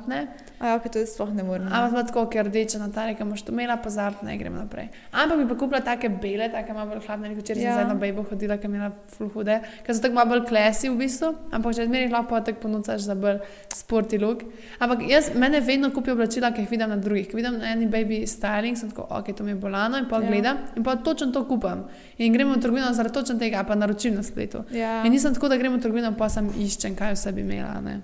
[0.61, 1.67] ja, ok, to jaz sploh ne morem.
[1.67, 4.87] Ampak ima tako, ker rdeče na tare, ki moš to imela, pozabiti, ne gremo naprej.
[5.11, 7.61] Ampak bi pa kupila take bele, take malo bolj hladne, kot če Ja.
[7.61, 9.55] sem zdaj na bejbo hodila, ki je imela ful hude,
[9.85, 13.15] ker so tako malo bolj klesi v bistvu, ampak če zmeraj lahko tako ponucaš za
[13.15, 13.39] bolj
[13.71, 14.43] sporty look.
[14.79, 17.27] Ampak jaz, mene vedno kupijo oblačila, ki jih vidim na drugih.
[17.27, 20.17] Ko vidim na eni baby styling, sem tako, ok, to mi je bolano in pa
[20.17, 20.27] Ja.
[20.27, 21.87] gledam in pa točno to kupam.
[22.17, 24.63] In gremo v trgovino zaradi točno tega, pa naročim na spletu.
[24.71, 25.01] Ja.
[25.03, 27.81] In nisem tako, da grem v trgovino, pa sem iščem, kaj vse bi imela.
[27.81, 28.01] Ne.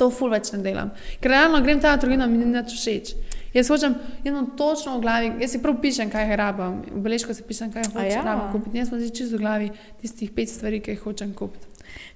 [0.00, 0.92] To ful več ne delam.
[1.20, 3.14] Ker realno grem tam v trgovino, mi ni nič všeč.
[3.52, 7.44] Jaz hočem eno točno v glavi, jaz si prav pišem, kaj rabim, v beležko si
[7.44, 8.24] pišem, kaj hočem ja?
[8.24, 8.48] ja.
[8.52, 8.80] kupiti.
[8.80, 9.68] Jaz sem si čisto v glavi
[10.00, 11.68] tistih pet stvari, ki jih hočem kupiti.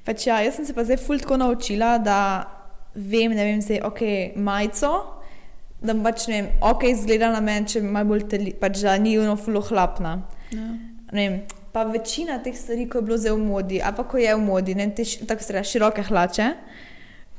[0.07, 2.19] Pač ja, jaz sem se pa zdaj ful tako naučila, da
[2.95, 4.01] vem, ne vem, zdaj, ok,
[4.41, 4.93] majico,
[5.85, 9.19] da pač ne vem, ok, izgleda na meni, če malo bolj teli, pač da ni
[9.21, 10.17] ono ful ohlapna.
[10.57, 10.71] Ja.
[11.13, 11.39] Ne vem,
[11.75, 14.41] pa večina teh stvari, ko je bilo zdaj v modi, ali pa ko je v
[14.41, 16.49] modi, ne te tako se reče, široke hlače,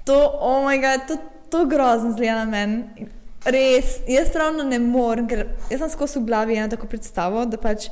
[0.08, 1.18] to, oh moj bog, to,
[1.54, 3.08] to grozno zgleda na meni.
[3.48, 7.60] Res, jaz ravno ne morem, ker jaz sem skozi v glavi eno tako predstavo, da
[7.62, 7.88] pač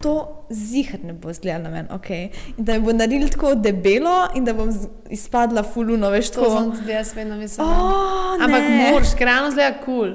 [0.00, 0.12] to
[0.48, 2.30] zihar ne bo zgledalo na meni, okay?
[2.56, 4.70] in da me bo naredili tako debelo in da bom
[5.12, 6.56] izpadla fuluno, veš, To tako.
[6.56, 7.68] sem tudi jaz vedno mislila.
[7.68, 10.14] Oh, Ampak moraš, ker realno zgleda kul.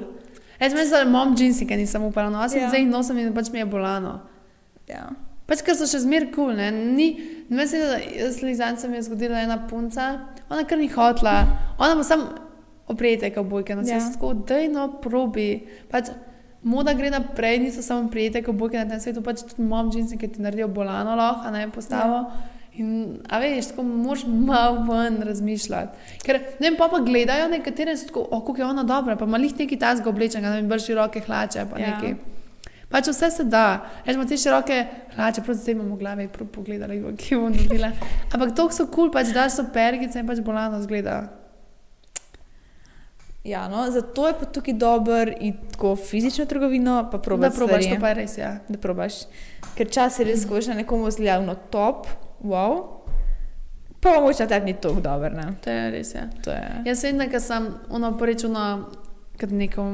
[0.60, 2.68] Jaz sem zdaj mom džinsi, ki nisem upala nositi, Ja.
[2.68, 4.20] zdaj jih nosim in pač mi je bolano.
[4.88, 5.10] Ja.
[5.46, 6.70] Pač ker so še zmer kul, cool, ne.
[6.72, 7.08] Ni,
[7.66, 10.08] se, da jaz lizan se mi je zgodila ena punca,
[10.50, 11.36] ona kar ni hotla,
[11.78, 12.28] ona pa sam
[12.88, 13.98] oprijete kavbojke, no Ja.
[13.98, 14.12] ja.
[14.12, 15.66] tako, daj no, probi.
[15.90, 16.10] Pač,
[16.62, 20.28] moda gre naprej, niso samo prijete kavbojke na tem svetu, pač tudi mom džinsi, ki
[20.28, 22.14] ti naredijo bolano lahko, a ne postavo.
[22.14, 22.52] Ja.
[22.76, 26.18] In, a veš, tako moraš malo ven razmišljati.
[26.24, 29.26] Ker, ne vem, pa, pa gledajo nekatere, so tako, o, kako je ona dobra, pa
[29.26, 31.94] malih neki tasga oblečenega, ne vem, bolj široke hlače, pa Ja.
[32.02, 32.35] ja.
[32.90, 33.84] Pač vse se da.
[34.06, 34.84] Rečemo, te široke
[35.16, 35.98] hlače, prav zdaj imamo
[36.32, 37.90] prav pogledali, ki bomo naredila.
[38.32, 41.24] Ampak to so kul, cool, pač da so pergice in pač bolano zgleda.
[43.46, 47.84] Ja, no, zato je pa tukaj dober iti tako fizično trgovino, pa Da probati probaš,
[47.84, 47.96] stvari.
[47.96, 48.58] to pa je res, ja.
[48.68, 49.14] da probaš.
[49.76, 52.06] Ker čas je res skozi nekomu zgledano top,
[52.42, 52.86] wow.
[54.00, 55.54] Pa mogoče tebi ni tako dober, ne?
[55.64, 56.26] To je res, ja.
[56.44, 56.82] To je.
[56.86, 58.90] Jaz da ko sem ono prvič ono,
[59.40, 59.86] kot neko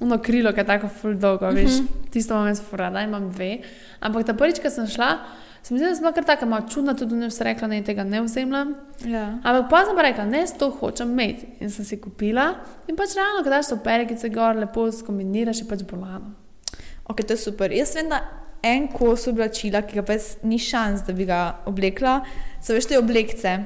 [0.00, 1.82] ono krilo, ki je tako full dolgo, veš,
[2.12, 3.58] tisto imam jaz furada, imam dve.
[4.00, 5.10] Ampak ta prvič, ko sem šla,
[5.62, 8.22] sem mislila, da sem kar tako malo čudna, tudi ne vse rekla, da tega ne
[8.22, 8.74] vzemljam.
[9.04, 9.26] Ja.
[9.42, 11.48] Ampak pa sem pa rekla, ne, to hočem imeti.
[11.60, 12.52] In sem si kupila
[12.88, 16.34] in pač realno, ko daš to perikice gor, lepo skombiniraš, je pač bolano.
[17.08, 17.72] Ok, to je super.
[17.72, 18.22] Jaz vem, da
[18.62, 22.20] en kos oblačila, ki ga pa jaz ni šans, da bi ga oblekla,
[22.62, 23.58] so veš te oblekce.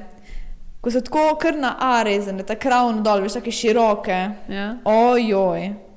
[0.83, 4.19] Ko so tako kar na A rezane, tako ravno dol, veš, tako široke.
[4.51, 4.67] Ja?
[4.83, 5.92] Ojoj.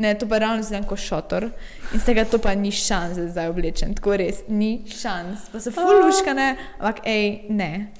[0.00, 1.50] Ne, to pa realno zgleda kot šotor.
[1.92, 3.92] In z tega to pa ni šans, da zdaj oblečem.
[3.98, 5.50] Tako res, ni šans.
[5.52, 6.46] Pa so fuluškane,
[6.78, 7.90] ampak ej, ne.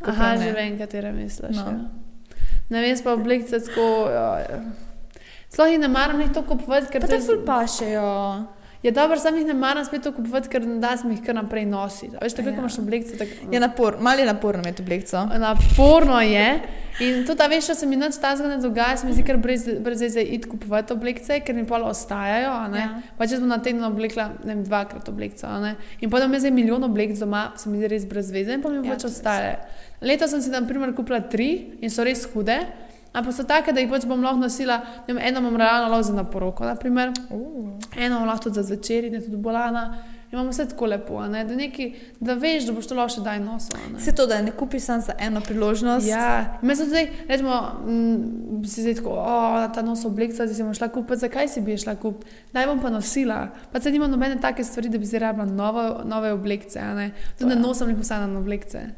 [0.00, 0.48] Tako Aha, ne.
[0.48, 1.56] že vem, katere misliš.
[1.60, 1.70] No.
[1.70, 2.42] Ja.
[2.74, 3.88] Ne vem, pa oblekce tako.
[4.10, 4.60] Ja, ja.
[5.48, 8.08] Sploh jih ne maram jih to kupovati, ker Pa te ful pašejo.
[8.80, 11.64] Je dobro, sam jih ne maram spet to kupovati, ker da sem jih kar naprej
[11.66, 12.14] nositi.
[12.14, 12.52] A Veš, tako Ja.
[12.52, 12.58] ja.
[12.58, 13.16] imaš oblekce.
[13.16, 15.24] tako- Je napor, malo je naporno imeti oblekco.
[15.38, 16.60] Naporno je.
[17.00, 19.36] In tudi, a veš, če se mi nič tazga ne dogaja, se mi zdi, ker
[19.36, 22.52] brez, brez zdaj iti kupovati oblekce, ker mi pol ostajajo.
[22.72, 22.88] Ja.
[23.16, 25.46] Pa če sem na teden oblekla, ne vem, dvakrat oblekco.
[26.00, 28.68] In potem je zdaj milijon oblek doma, se mi zdi res brez veze in pa
[28.68, 29.16] mi Ja, pač to res.
[29.16, 29.58] ostale.
[30.00, 31.50] Letos sem si na primer kupila tri
[31.80, 32.58] in so res hude.
[33.18, 36.14] Ampak so take, da jih pač bom lahko nosila, vem, eno imam realno lahko za
[36.14, 37.10] na poroko, naprimer.
[37.30, 37.74] Uh.
[37.96, 39.88] eno imam lahko tudi za zvečer, in je tudi bolana.
[40.32, 41.44] Imamo vse tako lepo, a ne?
[41.44, 43.78] da, neki, da veš, da boš to lahko še daj nosil.
[43.96, 46.06] Vse to, da ne kupiš samo za eno priložnost.
[46.06, 47.56] Ja, me so zdaj, rečemo,
[47.88, 49.38] mm, si zdaj tako, o,
[49.74, 52.28] ta nos oblekca, zdaj si bom šla kupiti, zakaj si bi šla kupiti?
[52.52, 53.46] Naj bom pa nosila.
[53.72, 56.84] Pa se nima nobene take stvari, da bi zdaj rabila novo, nove oblekce.
[57.38, 58.90] Tudi ne nosim jih vsaj na oblekce.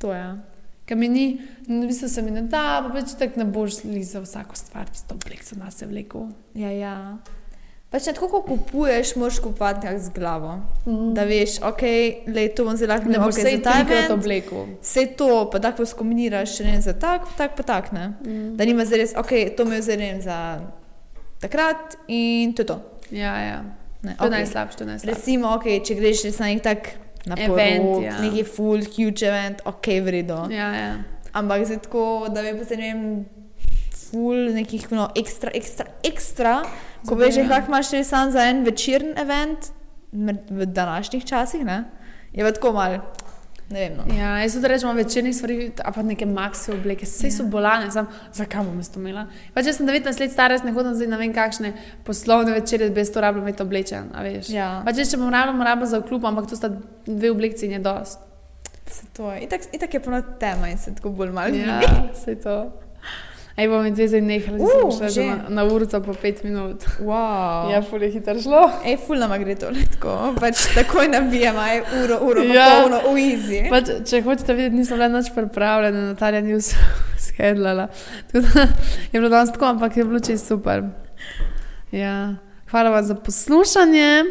[0.00, 0.57] To je.
[0.88, 1.26] Ker mi ni,
[1.68, 4.88] v bistvu se mi ne da, pa več tako ne boš li za vsako stvar,
[4.88, 6.30] tisto oblekco na se vlekel.
[6.56, 6.94] Ja, ja.
[7.92, 10.54] Pač ne tako, ko kupuješ, moraš kupovati nekako z glavo.
[10.86, 11.12] Mm.
[11.16, 11.84] Da veš, ok,
[12.32, 14.66] le to bom zelo lahko Ne boš okay, se za ta trikrat event, oblekel.
[14.82, 18.10] Vse to, pa tako skombiniraš, če ne za tak, tak pa tak ne.
[18.24, 18.50] Mm.
[18.56, 20.38] Da nima zdaj res, ok, to me je vem za
[21.40, 22.78] takrat in to je to.
[23.10, 23.60] Ja, ja.
[24.02, 24.38] Ne, To je okej.
[24.38, 25.14] najslabše, to je najslabše.
[25.14, 26.92] Recimo, ok, če greš res na nek tak
[27.28, 28.18] na porok, ja.
[28.22, 30.44] neki full huge event, ok, vredo.
[30.52, 30.92] Ja, ja.
[31.36, 33.02] Ampak zdaj tako, da bi se ne vem,
[34.08, 36.54] full nekih no, ekstra, ekstra, ekstra,
[37.06, 39.70] ko veš, lahko imaš res sam za en večeren event
[40.12, 41.82] v današnjih časih, ne?
[42.32, 42.98] Je pa tako mal,
[43.70, 43.96] vem.
[43.96, 44.04] No.
[44.14, 47.48] Ja, jaz tudi rečem večernih stvari, a pa neke maksi obleke, vse so Ja.
[47.48, 49.26] bolane, sam, zakaj bom jaz to imela.
[49.54, 51.72] Pa če sem 19 let stara, jaz ne hodim zdaj na vem kakšne
[52.04, 54.08] poslovne večere, brez to rabim imeti oblečen.
[54.48, 54.82] Ja.
[54.84, 56.68] Pa če še bom rabila, bom rabila za klub, ampak to sta
[57.06, 58.18] dve oblekci in je dost.
[58.88, 59.40] Se to je.
[59.44, 61.80] Itak, itak je polno tema in se tako bolj malo Ja,
[62.12, 62.72] vse to.
[63.58, 65.14] Ej, bom in zdaj zdaj nehala, Uh, uh, šla že.
[65.14, 66.84] že na, na urico po pet minut.
[67.02, 67.72] Wow.
[67.72, 68.70] Ja, ful je hitro šlo.
[68.84, 72.68] Ej, ful nama gre to letko, pač takoj nabijamo, aj uro, uro, Ja.
[72.78, 73.66] polno, v easy.
[73.66, 76.78] Pa, če, če hočete videti, nisem bila nič pripravljena, Natalija ni vse
[77.26, 77.88] skedlala.
[78.26, 78.60] Tako da
[79.04, 80.86] je bilo danes tako, ampak je bilo čisto super.
[81.90, 82.34] Ja.
[82.70, 84.24] Hvala vam za poslušanje.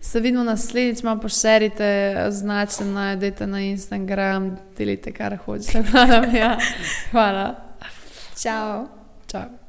[0.00, 1.88] Se vidimo naslednjič, malo pošerite,
[2.24, 5.82] označite, najdete na Instagram, delite kar hočete.
[5.90, 6.24] Hvala.
[6.32, 6.56] Ja.
[7.10, 7.69] Hvala.
[8.40, 8.88] Čau.
[9.28, 9.59] Čau.